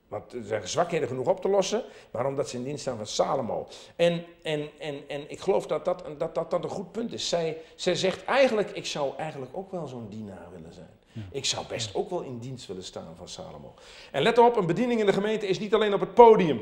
want 0.08 0.32
er 0.32 0.44
zijn 0.44 0.68
zwakheden 0.68 1.08
genoeg 1.08 1.26
op 1.26 1.40
te 1.40 1.48
lossen, 1.48 1.82
maar 2.10 2.26
omdat 2.26 2.48
ze 2.48 2.56
in 2.56 2.64
dienst 2.64 2.80
staan 2.80 2.96
van 2.96 3.06
Salomo. 3.06 3.68
En, 3.96 4.24
en, 4.42 4.68
en, 4.78 5.08
en 5.08 5.30
ik 5.30 5.40
geloof 5.40 5.66
dat 5.66 5.84
dat, 5.84 6.04
dat, 6.18 6.34
dat, 6.34 6.50
dat 6.50 6.64
een 6.64 6.70
goed 6.70 6.92
punt 6.92 7.12
is. 7.12 7.28
Zij, 7.28 7.56
zij 7.74 7.94
zegt 7.94 8.24
eigenlijk, 8.24 8.70
ik 8.70 8.86
zou 8.86 9.16
eigenlijk 9.16 9.56
ook 9.56 9.70
wel 9.70 9.86
zo'n 9.86 10.08
dienaar 10.08 10.48
willen 10.52 10.72
zijn. 10.72 10.98
Ik 11.30 11.44
zou 11.44 11.66
best 11.66 11.94
ook 11.94 12.10
wel 12.10 12.22
in 12.22 12.38
dienst 12.38 12.66
willen 12.66 12.84
staan 12.84 13.16
van 13.16 13.28
Salomo. 13.28 13.74
En 14.12 14.22
let 14.22 14.38
op, 14.38 14.56
een 14.56 14.66
bediening 14.66 15.00
in 15.00 15.06
de 15.06 15.12
gemeente 15.12 15.46
is 15.46 15.58
niet 15.58 15.74
alleen 15.74 15.94
op 15.94 16.00
het 16.00 16.14
podium. 16.14 16.60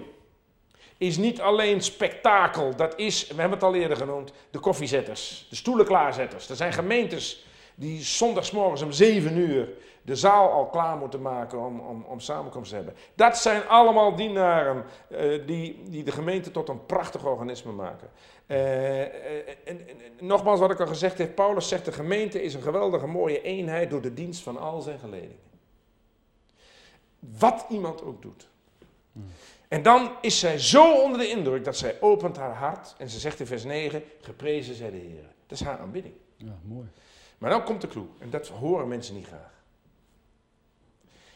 Is 0.98 1.16
niet 1.16 1.40
alleen 1.40 1.80
spektakel. 1.80 2.76
Dat 2.76 2.98
is, 2.98 3.26
we 3.26 3.40
hebben 3.40 3.58
het 3.58 3.62
al 3.62 3.74
eerder 3.74 3.96
genoemd, 3.96 4.32
de 4.50 4.58
koffiezetters, 4.58 5.46
de 5.50 5.56
stoelen 5.56 5.86
klaarzetters. 5.86 6.48
Er 6.48 6.56
zijn 6.56 6.72
gemeentes 6.72 7.46
die 7.74 8.02
zondagsmorgens 8.02 8.82
om 8.82 8.92
zeven 8.92 9.36
uur 9.36 9.68
de 10.08 10.16
zaal 10.16 10.50
al 10.50 10.66
klaar 10.66 10.96
moeten 10.96 11.22
maken 11.22 11.58
om, 11.58 11.80
om, 11.80 12.04
om 12.08 12.20
samenkomst 12.20 12.70
te 12.70 12.76
hebben. 12.76 12.94
Dat 13.14 13.38
zijn 13.38 13.68
allemaal 13.68 14.16
dienaren 14.16 14.84
uh, 15.08 15.46
die, 15.46 15.82
die 15.88 16.04
de 16.04 16.12
gemeente 16.12 16.50
tot 16.50 16.68
een 16.68 16.86
prachtig 16.86 17.24
organisme 17.24 17.72
maken. 17.72 18.10
Uh, 18.46 19.00
en, 19.00 19.08
en, 19.64 19.88
nogmaals 20.20 20.60
wat 20.60 20.70
ik 20.70 20.80
al 20.80 20.86
gezegd 20.86 21.18
heb, 21.18 21.34
Paulus 21.34 21.68
zegt 21.68 21.84
de 21.84 21.92
gemeente 21.92 22.42
is 22.42 22.54
een 22.54 22.62
geweldige 22.62 23.06
mooie 23.06 23.42
eenheid 23.42 23.90
door 23.90 24.00
de 24.00 24.14
dienst 24.14 24.42
van 24.42 24.56
al 24.56 24.80
zijn 24.80 24.98
geledingen. 24.98 25.46
Wat 27.18 27.66
iemand 27.68 28.02
ook 28.04 28.22
doet. 28.22 28.48
En 29.68 29.82
dan 29.82 30.10
is 30.20 30.38
zij 30.38 30.58
zo 30.58 31.02
onder 31.02 31.18
de 31.18 31.28
indruk 31.28 31.64
dat 31.64 31.76
zij 31.76 32.00
opent 32.00 32.36
haar 32.36 32.54
hart 32.54 32.94
en 32.98 33.08
ze 33.08 33.18
zegt 33.18 33.40
in 33.40 33.46
vers 33.46 33.64
9, 33.64 34.02
geprezen 34.20 34.74
zij 34.74 34.90
de 34.90 34.96
Heer. 34.96 35.24
Dat 35.46 35.60
is 35.60 35.66
haar 35.66 35.78
aanbidding. 35.78 36.14
Ja, 36.36 36.58
mooi. 36.62 36.86
Maar 37.38 37.50
dan 37.50 37.64
komt 37.64 37.80
de 37.80 37.88
clue 37.88 38.06
en 38.18 38.30
dat 38.30 38.48
horen 38.48 38.88
mensen 38.88 39.14
niet 39.14 39.26
graag. 39.26 39.56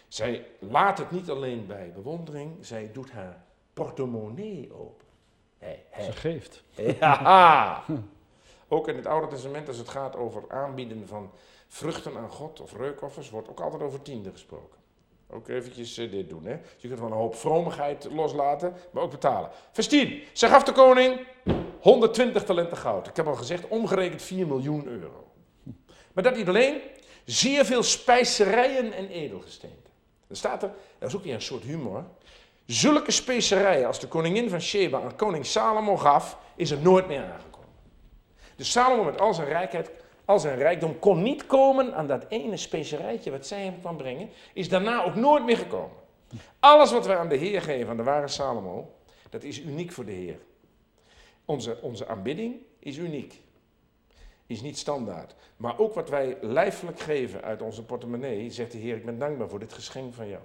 Zij 0.09 0.47
laat 0.59 0.99
het 0.99 1.11
niet 1.11 1.31
alleen 1.31 1.67
bij 1.67 1.93
bewondering, 1.95 2.57
zij 2.61 2.91
doet 2.93 3.11
haar 3.11 3.45
portemonnee 3.73 4.73
open. 4.73 5.07
Hey, 5.59 5.85
hey. 5.91 6.05
Ze 6.05 6.13
geeft. 6.13 6.63
Ja. 6.75 7.85
Ook 8.69 8.89
in 8.89 8.97
het 8.97 9.07
Oude 9.07 9.27
Testament, 9.27 9.69
als 9.69 9.77
het 9.77 9.89
gaat 9.89 10.17
over 10.17 10.45
aanbieden 10.49 11.09
van 11.09 11.31
vruchten 11.69 12.17
aan 12.17 12.31
God 12.31 12.61
of 12.61 12.77
reukoffers, 12.77 13.31
wordt 13.31 13.49
ook 13.49 13.61
altijd 13.61 13.83
over 13.83 14.03
tiende 14.03 14.31
gesproken. 14.31 14.79
Ook 15.35 15.49
eventjes 15.49 15.99
uh, 15.99 16.11
dit 16.11 16.29
doen. 16.29 16.45
Hè? 16.45 16.53
je 16.77 16.89
kunt 16.89 17.01
wel 17.01 17.09
een 17.09 17.15
hoop 17.15 17.35
vromigheid 17.35 18.09
loslaten, 18.11 18.75
maar 18.91 19.03
ook 19.03 19.11
betalen. 19.11 19.51
Vers 19.73 19.89
10. 19.89 20.23
Zij 20.33 20.49
gaf 20.49 20.63
de 20.63 20.73
koning 20.73 21.27
120 21.81 22.45
talenten 22.45 22.77
goud. 22.77 23.07
Ik 23.07 23.17
heb 23.17 23.27
al 23.27 23.35
gezegd, 23.35 23.69
omgerekend 23.69 24.23
4 24.23 24.47
miljoen 24.47 24.87
euro. 24.87 25.33
Maar 26.13 26.25
dat 26.25 26.37
niet 26.37 26.49
alleen, 26.49 26.81
zeer 27.25 27.65
veel 27.65 27.83
spijzerijen 27.83 28.93
en 28.93 29.09
edelgesteenten. 29.09 29.91
Dan 30.27 30.37
staat 30.37 30.63
er, 30.63 30.73
dat 30.99 31.09
is 31.09 31.17
ook 31.17 31.25
weer 31.25 31.35
een 31.35 31.43
soort 31.43 31.63
humor. 31.63 32.05
Zulke 32.67 33.11
specerijen 33.11 33.87
als 33.87 34.01
de 34.01 34.09
koningin 34.09 34.51
van 34.51 34.61
Sheba 34.61 35.01
aan 35.01 35.17
koning 35.17 35.47
Salomo 35.47 35.97
gaf, 35.97 36.39
is 36.57 36.71
er 36.71 36.79
nooit 36.79 37.07
meer 37.07 37.25
aangekomen. 37.25 37.69
Dus 38.57 38.71
Salomo 38.71 39.05
met 39.05 39.21
al 39.21 39.35
zijn 39.35 39.49
rijkheid, 39.49 39.91
al 40.33 40.39
zijn 40.39 40.59
rijkdom 40.59 40.99
kon 40.99 41.23
niet 41.23 41.47
komen 41.47 41.95
aan 41.95 42.07
dat 42.07 42.25
ene 42.29 42.57
specerijtje 42.57 43.31
wat 43.31 43.47
zij 43.47 43.65
hem 43.65 43.81
kwam 43.81 43.97
brengen, 43.97 44.29
is 44.53 44.69
daarna 44.69 45.05
ook 45.05 45.15
nooit 45.15 45.45
meer 45.45 45.57
gekomen. 45.57 45.97
Alles 46.59 46.93
wat 46.93 47.07
wij 47.07 47.17
aan 47.17 47.29
de 47.29 47.37
Heer 47.37 47.63
geven, 47.63 47.89
aan 47.89 47.97
de 47.97 48.03
ware 48.03 48.29
Salomo, 48.29 48.95
dat 49.31 49.43
is 49.43 49.61
uniek 49.61 49.93
voor 49.93 50.05
de 50.05 50.13
Heer. 50.13 50.39
Onze, 51.45 51.79
onze 51.83 52.07
aanbidding 52.07 52.57
is 52.79 52.97
uniek. 52.97 53.41
Is 54.47 54.63
niet 54.63 54.79
standaard. 54.79 55.35
Maar 55.57 55.79
ook 55.79 55.95
wat 55.95 56.09
wij 56.09 56.39
lijfelijk 56.41 57.01
geven 57.01 57.43
uit 57.43 57.63
onze 57.63 57.85
portemonnee, 57.85 58.51
zegt 58.51 58.73
de 58.73 58.79
Heer, 58.79 58.97
ik 58.97 59.05
ben 59.05 59.19
dankbaar 59.19 59.49
voor 59.49 59.59
dit 59.59 59.73
geschenk 59.73 60.15
van 60.15 60.29
jou. 60.29 60.43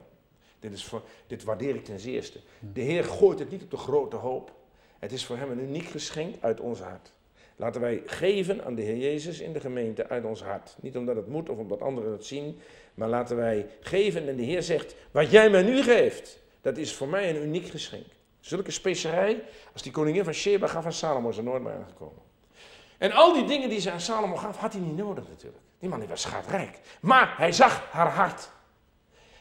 Dit, 0.59 0.73
is 0.73 0.85
voor, 0.85 1.01
dit 1.27 1.43
waardeer 1.43 1.75
ik 1.75 1.85
ten 1.85 1.99
zeerste. 1.99 2.39
De 2.73 2.81
Heer 2.81 3.03
gooit 3.03 3.39
het 3.39 3.51
niet 3.51 3.63
op 3.63 3.71
de 3.71 3.77
grote 3.77 4.15
hoop. 4.15 4.51
Het 4.99 5.11
is 5.11 5.25
voor 5.25 5.37
Hem 5.37 5.51
een 5.51 5.63
uniek 5.63 5.85
geschenk 5.85 6.35
uit 6.39 6.59
ons 6.59 6.79
hart. 6.79 7.11
Laten 7.59 7.81
wij 7.81 8.03
geven 8.05 8.65
aan 8.65 8.75
de 8.75 8.81
Heer 8.81 8.97
Jezus 8.97 9.39
in 9.39 9.53
de 9.53 9.59
gemeente 9.59 10.07
uit 10.07 10.25
ons 10.25 10.43
hart. 10.43 10.75
Niet 10.81 10.97
omdat 10.97 11.15
het 11.15 11.27
moet 11.27 11.49
of 11.49 11.57
omdat 11.57 11.81
anderen 11.81 12.11
het 12.11 12.25
zien, 12.25 12.59
maar 12.93 13.09
laten 13.09 13.35
wij 13.35 13.67
geven. 13.79 14.27
En 14.27 14.35
de 14.35 14.43
Heer 14.43 14.63
zegt, 14.63 14.95
wat 15.11 15.31
jij 15.31 15.49
mij 15.49 15.63
nu 15.63 15.83
geeft, 15.83 16.39
dat 16.61 16.77
is 16.77 16.93
voor 16.93 17.07
mij 17.07 17.29
een 17.29 17.43
uniek 17.43 17.67
geschenk. 17.67 18.05
Zulke 18.39 18.71
specerij, 18.71 19.43
als 19.73 19.81
die 19.81 19.91
koningin 19.91 20.23
van 20.23 20.33
Sheba 20.33 20.67
gaf 20.67 20.85
aan 20.85 20.93
Salomo, 20.93 21.29
is 21.29 21.37
er 21.37 21.43
nooit 21.43 21.63
meer 21.63 21.73
aangekomen. 21.73 22.21
En 22.97 23.11
al 23.11 23.33
die 23.33 23.45
dingen 23.45 23.69
die 23.69 23.79
ze 23.79 23.91
aan 23.91 24.01
Salomo 24.01 24.35
gaf, 24.35 24.57
had 24.57 24.73
hij 24.73 24.81
niet 24.81 24.97
nodig 24.97 25.27
natuurlijk. 25.27 25.63
Die 25.79 25.89
man 25.89 26.07
was 26.07 26.21
schatrijk. 26.21 26.79
Maar 27.01 27.33
hij 27.37 27.51
zag 27.51 27.91
haar 27.91 28.09
hart. 28.09 28.49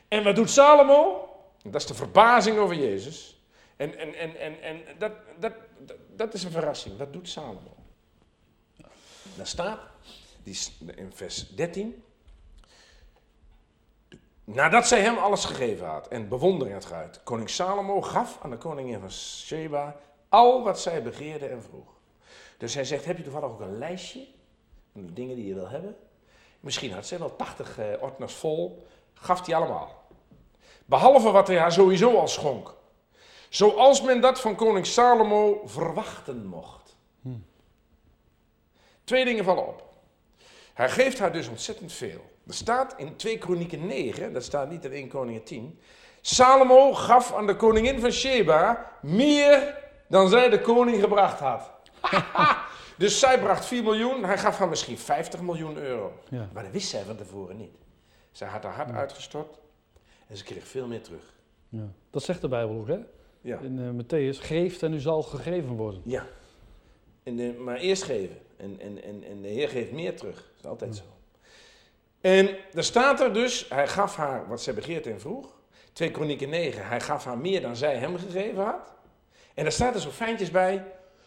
En 0.09 0.24
wat 0.24 0.37
doet 0.37 0.50
Salomo? 0.50 1.29
Dat 1.62 1.81
is 1.81 1.87
de 1.87 1.94
verbazing 1.94 2.59
over 2.59 2.76
Jezus. 2.76 3.40
En, 3.76 3.98
en, 3.98 4.14
en, 4.14 4.37
en, 4.37 4.62
en 4.62 4.81
dat, 4.98 5.12
dat, 5.38 5.52
dat, 5.79 5.96
dat 6.16 6.35
is 6.35 6.44
een 6.44 6.50
verrassing. 6.50 6.98
Wat 6.98 7.12
doet 7.12 7.29
Salomo? 7.29 7.76
Daar 9.37 9.46
staat 9.46 9.81
die, 10.42 10.59
in 10.94 11.12
vers 11.14 11.49
13. 11.49 12.05
Nadat 14.44 14.87
zij 14.87 15.01
hem 15.01 15.16
alles 15.16 15.44
gegeven 15.44 15.87
had 15.87 16.09
en 16.09 16.29
bewondering 16.29 16.75
had 16.75 16.85
geuit, 16.85 17.20
koning 17.22 17.51
Salomo 17.51 18.03
gaf 18.03 18.38
aan 18.42 18.51
de 18.51 18.57
koningin 18.57 19.01
van 19.01 19.11
Sheba 19.11 19.96
al 20.29 20.64
wat 20.64 20.81
zij 20.81 21.03
begeerde 21.03 21.46
en 21.46 21.62
vroeg. 21.62 21.94
Dus 22.59 22.75
hij 22.75 22.85
zegt, 22.85 23.05
heb 23.05 23.16
je 23.16 23.22
toevallig 23.22 23.49
ook 23.51 23.61
een 23.61 23.79
lijstje 23.79 24.27
van 24.92 25.07
de 25.07 25.12
dingen 25.12 25.37
die 25.37 25.46
je 25.46 25.55
wil 25.55 25.68
hebben? 25.68 25.96
Misschien 26.61 26.92
had 26.92 27.07
ze 27.07 27.18
wel 27.18 27.37
80 27.37 27.79
uh, 27.79 27.85
ordners 28.01 28.35
vol, 28.35 28.87
gaf 29.14 29.46
hij 29.46 29.55
allemaal. 29.55 30.05
Behalve 30.85 31.31
wat 31.31 31.46
hij 31.46 31.59
haar 31.59 31.72
sowieso 31.72 32.18
al 32.18 32.29
schonk. 32.29 32.75
Zoals 33.49 34.03
men 34.03 34.20
dat 34.20 34.40
van 34.40 34.55
koning 34.55 34.87
Salomo 34.87 35.62
verwachten 35.64 36.46
mocht. 36.46 36.86
Twee 39.07 39.25
dingen 39.25 39.45
vallen 39.45 39.66
op. 39.66 39.85
Hij 40.75 40.90
geeft 40.90 41.19
haar 41.19 41.33
dus 41.33 41.49
ontzettend 41.49 41.92
veel. 41.92 42.21
Er 42.47 42.55
staat 42.55 42.95
in 42.97 43.16
2 43.16 43.38
Kronieken 43.38 43.87
9, 43.87 44.33
dat 44.33 44.45
staat 44.45 44.71
niet 44.71 44.85
in 44.85 44.92
1 44.92 45.09
Koningen 45.09 45.45
10. 45.45 45.81
Salomo 46.21 46.95
gaf 46.95 47.35
aan 47.35 47.47
de 47.47 47.57
koningin 47.57 48.01
van 48.01 48.11
Sheba 48.11 48.92
meer 49.03 49.79
dan 50.09 50.29
zij 50.29 50.49
de 50.49 50.61
koning 50.61 51.01
gebracht 51.01 51.38
had. 51.38 51.71
dus 52.99 53.19
zij 53.19 53.38
bracht 53.38 53.66
4 53.66 53.83
miljoen, 53.83 54.25
hij 54.25 54.38
gaf 54.38 54.59
haar 54.59 54.69
misschien 54.69 54.99
50 54.99 55.40
miljoen 55.40 55.77
euro. 55.77 56.12
Ja. 56.29 56.49
Maar 56.53 56.62
dat 56.62 56.73
wist 56.73 56.88
zij 56.88 57.03
van 57.03 57.16
tevoren 57.16 57.57
niet. 57.57 57.75
Zij 58.31 58.49
had 58.49 58.62
haar 58.62 58.75
hart 58.75 58.92
uitgestort 58.92 59.59
en 60.27 60.37
ze 60.37 60.45
kreeg 60.45 60.66
veel 60.66 60.87
meer 60.87 61.03
terug. 61.03 61.35
Ja. 61.69 61.88
Dat 62.11 62.23
zegt 62.23 62.40
de 62.40 62.49
Bijbel 62.49 62.77
ook, 62.77 62.88
hè? 62.88 62.99
Ja. 63.40 63.59
In 63.59 63.79
uh, 63.79 64.03
Matthäus, 64.03 64.40
geeft 64.40 64.83
en 64.83 64.92
u 64.92 65.01
zal 65.01 65.23
gegeven 65.23 65.77
worden. 65.77 66.03
Ja, 66.05 66.27
en, 67.23 67.64
maar 67.64 67.77
eerst 67.77 68.03
geven. 68.03 68.45
En, 68.57 68.81
en, 68.81 69.03
en, 69.03 69.25
en 69.25 69.42
de 69.42 69.49
Heer 69.49 69.69
geeft 69.69 69.92
meer 69.92 70.16
terug. 70.16 70.37
Dat 70.37 70.59
is 70.59 70.66
altijd 70.66 70.97
zo. 70.97 71.03
En 72.21 72.57
er 72.75 72.85
staat 72.85 73.21
er 73.21 73.33
dus, 73.33 73.69
hij 73.69 73.88
gaf 73.88 74.16
haar 74.16 74.49
wat 74.49 74.62
zij 74.62 74.75
begeerte 74.75 75.11
en 75.11 75.21
vroeg. 75.21 75.55
2 75.92 76.11
Kronieken 76.11 76.49
9, 76.49 76.87
hij 76.87 77.01
gaf 77.01 77.25
haar 77.25 77.38
meer 77.38 77.61
dan 77.61 77.77
zij 77.77 77.97
hem 77.97 78.19
gegeven 78.19 78.64
had. 78.64 78.95
En 79.55 79.62
daar 79.62 79.73
staat 79.73 79.95
er 79.95 80.01
zo 80.01 80.11
fijntjes 80.11 80.51
bij, 80.51 80.85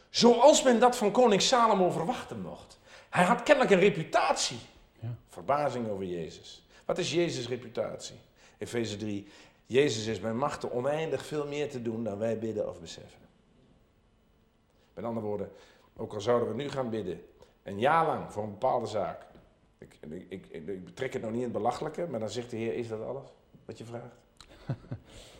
zoals 0.10 0.63
men 0.63 0.80
dat 0.80 0.98
van 0.98 1.12
koning 1.12 1.42
Salomo 1.42 1.89
verwachten 1.89 2.42
mocht. 2.42 2.80
Hij 3.10 3.24
had 3.24 3.44
kennelijk 3.44 3.74
een 3.74 3.80
reputatie. 3.80 4.60
Ja. 5.00 5.15
Verbazing 5.30 5.89
over 5.89 6.06
Jezus. 6.06 6.63
Wat 6.86 6.98
is 6.98 7.13
Jezus' 7.13 7.48
reputatie? 7.48 8.15
Efeze 8.58 8.98
3, 8.98 9.28
Jezus 9.65 10.06
is 10.06 10.20
bij 10.20 10.34
machten 10.34 10.72
oneindig 10.72 11.26
veel 11.26 11.48
meer 11.48 11.70
te 11.70 11.82
doen 11.82 12.04
dan 12.04 12.18
wij 12.18 12.39
bidden 12.39 12.70
of 12.70 12.80
beseffen. 12.80 13.20
Met 14.94 15.06
andere 15.06 15.26
woorden, 15.26 15.52
ook 16.00 16.14
al 16.14 16.22
zouden 16.22 16.48
we 16.50 16.56
nu 16.56 16.70
gaan 16.70 16.90
bidden, 16.90 17.22
een 17.64 17.80
jaar 17.80 18.06
lang 18.06 18.32
voor 18.32 18.44
een 18.44 18.52
bepaalde 18.52 18.88
zaak. 18.88 19.26
Ik, 19.78 19.98
ik, 20.10 20.26
ik, 20.30 20.68
ik 20.68 20.86
betrek 20.86 21.14
het 21.14 21.22
nou 21.22 21.34
niet 21.34 21.44
in 21.44 21.50
het 21.50 21.58
belachelijke, 21.58 22.08
maar 22.10 22.20
dan 22.20 22.30
zegt 22.30 22.50
de 22.50 22.58
Heer, 22.58 22.74
is 22.74 22.88
dat 22.88 23.02
alles 23.02 23.28
wat 23.66 23.78
je 23.78 23.86
vraagt? 23.86 24.16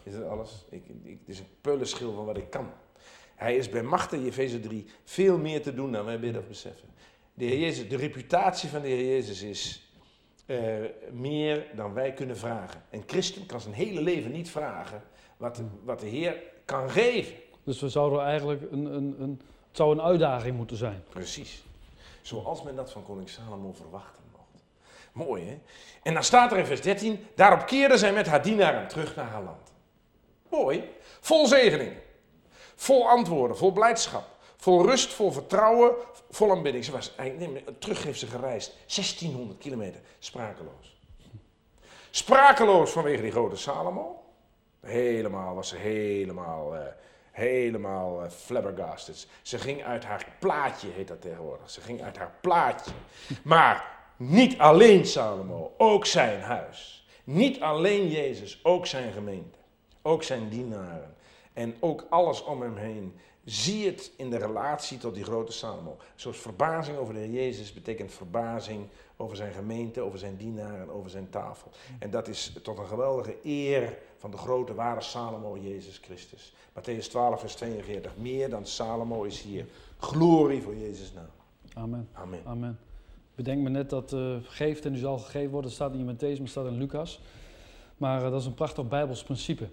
Is 0.04 0.14
dat 0.14 0.24
alles? 0.24 0.66
Ik, 0.70 0.84
ik, 1.04 1.18
het 1.20 1.30
is 1.30 1.40
een 1.40 1.48
pullenschil 1.62 2.14
van 2.14 2.26
wat 2.26 2.38
ik 2.38 2.50
kan. 2.50 2.72
Hij 3.36 3.56
is 3.56 3.70
bij 3.70 3.84
machten, 3.84 4.26
Efeze 4.26 4.60
3, 4.60 4.86
veel 5.04 5.38
meer 5.38 5.62
te 5.62 5.74
doen 5.74 5.92
dan 5.92 6.06
wij 6.06 6.20
bidden 6.20 6.42
of 6.42 6.48
beseffen. 6.48 6.88
De, 7.34 7.46
Heer 7.46 7.60
Jezus, 7.60 7.90
de 7.90 7.96
reputatie 7.96 8.70
van 8.70 8.82
de 8.82 8.88
Heer 8.88 9.06
Jezus 9.06 9.42
is 9.42 9.92
eh, 10.46 10.58
meer 11.12 11.66
dan 11.76 11.94
wij 11.94 12.14
kunnen 12.14 12.38
vragen. 12.38 12.84
Een 12.90 13.04
christen 13.06 13.46
kan 13.46 13.62
zijn 13.62 13.74
hele 13.74 14.02
leven 14.02 14.32
niet 14.32 14.50
vragen 14.50 15.04
wat, 15.38 15.62
wat 15.84 16.00
de 16.00 16.08
Heer 16.08 16.44
kan 16.66 16.90
geven. 16.90 17.36
Dus 17.64 17.80
we 17.80 17.90
zouden 17.90 18.22
eigenlijk 18.22 18.72
een, 18.72 18.86
een, 18.86 19.16
een, 19.20 19.42
zou 19.80 19.92
een 19.92 20.02
uitdaging 20.02 20.58
moeten 20.58 20.78
zijn. 20.78 21.04
Precies. 21.10 21.64
Zoals 22.22 22.64
men 22.64 22.76
dat 22.76 22.92
van 22.92 23.06
koning 23.06 23.30
Salomo 23.30 23.74
verwachten 23.74 24.24
mocht. 24.32 24.64
Mooi 25.12 25.44
hè? 25.46 25.60
En 26.04 26.14
dan 26.14 26.24
staat 26.24 26.52
er 26.52 26.58
in 26.58 26.66
vers 26.66 26.82
13, 26.82 27.28
daarop 27.36 27.66
keerde 27.66 27.98
zij 27.98 28.14
met 28.14 28.28
haar 28.28 28.42
dienaren 28.42 28.88
terug 28.88 29.16
naar 29.16 29.26
haar 29.26 29.44
land. 29.44 29.72
Mooi. 30.50 30.90
Vol 31.20 31.48
zegeningen. 31.48 32.02
Vol 32.76 33.10
antwoorden, 33.10 33.58
vol 33.58 33.72
blijdschap. 33.72 34.28
Vol 34.58 34.86
rust, 34.86 35.14
vol 35.14 35.32
vertrouwen, 35.32 35.96
vol 36.30 36.52
aanbidding. 36.52 36.86
Ze 36.86 36.92
was, 36.92 37.12
nee, 37.18 37.64
terug 37.80 38.04
heeft 38.04 38.20
ze 38.20 38.28
gereisd. 38.28 38.76
1600 38.96 39.60
kilometer. 39.60 40.02
Sprakeloos. 40.20 40.98
Sprakeloos 42.10 42.92
vanwege 42.92 43.22
die 43.22 43.32
grote 43.32 43.56
Salomo. 43.56 44.24
Helemaal, 44.80 45.56
was 45.56 45.68
ze 45.68 45.78
helemaal, 45.78 46.76
uh, 46.76 46.82
helemaal 47.32 48.24
uh, 48.24 48.30
flabbergasted. 48.30 49.28
Ze 49.42 49.58
ging 49.58 49.84
uit 49.84 50.04
haar 50.04 50.28
plaatje, 50.40 50.88
heet 50.90 51.08
dat 51.08 51.22
tegenwoordig. 51.22 51.70
Ze 51.70 51.82
ging 51.82 52.02
uit 52.02 52.18
haar 52.18 52.34
plaatje. 52.42 52.92
Maar 53.44 53.98
niet 54.18 54.58
alleen 54.58 55.06
Salomo, 55.06 55.74
ook 55.78 56.06
zijn 56.06 56.42
huis. 56.42 57.08
Niet 57.24 57.62
alleen 57.62 58.10
Jezus, 58.10 58.60
ook 58.64 58.86
zijn 58.86 59.14
gemeente. 59.14 59.58
Ook 60.02 60.24
zijn 60.24 60.50
dienaren. 60.50 61.16
En 61.54 61.76
ook 61.80 62.06
alles 62.10 62.44
om 62.44 62.62
hem 62.62 62.76
heen. 62.76 63.20
Zie 63.46 63.86
het 63.86 64.12
in 64.18 64.30
de 64.30 64.38
relatie 64.38 64.98
tot 64.98 65.16
die 65.16 65.24
grote 65.24 65.52
Salomo. 65.52 65.98
Zoals 66.16 66.38
verbazing 66.38 66.98
over 66.98 67.14
de 67.14 67.32
Jezus 67.32 67.74
betekent 67.74 68.14
verbazing 68.14 68.88
over 69.18 69.38
zijn 69.38 69.54
gemeente, 69.54 70.02
over 70.02 70.20
zijn 70.20 70.38
dienaren, 70.38 70.90
over 70.90 71.10
zijn 71.10 71.30
tafel. 71.30 71.72
En 72.00 72.10
dat 72.10 72.28
is 72.28 72.54
tot 72.64 72.78
een 72.78 72.88
geweldige 72.88 73.36
eer 73.44 73.98
van 74.20 74.32
de 74.32 74.38
grote 74.38 74.74
ware 74.74 75.02
Salomo, 75.02 75.58
Jezus 75.58 75.98
Christus. 75.98 76.54
Matthäus 76.74 77.08
12, 77.10 77.40
vers 77.40 77.56
42. 77.56 78.12
Meer 78.18 78.50
dan 78.50 78.66
Salomo 78.66 79.24
is 79.24 79.42
hier. 79.42 79.66
Glorie 79.98 80.62
voor 80.62 80.76
Jezus 80.76 81.14
naam. 81.14 81.30
Amen. 81.74 82.08
Amen. 82.14 82.40
Amen. 82.46 82.80
Bedenk 83.36 83.62
me 83.62 83.70
net 83.70 83.90
dat 83.90 84.14
uh, 84.14 84.36
geeft 84.44 84.86
en 84.86 84.94
u 84.94 84.98
zal 84.98 85.18
gegeven 85.18 85.52
worden. 85.52 85.72
Staat 85.72 85.94
niet 85.94 86.08
in 86.08 86.16
Matthäus, 86.16 86.40
maar 86.40 86.48
staat 86.48 86.66
in 86.66 86.78
Lucas. 86.78 87.20
Maar 87.98 88.24
uh, 88.24 88.32
dat 88.32 88.40
is 88.40 88.46
een 88.46 88.54
prachtig 88.54 88.88
Bijbels 88.88 89.24
principe. 89.24 89.70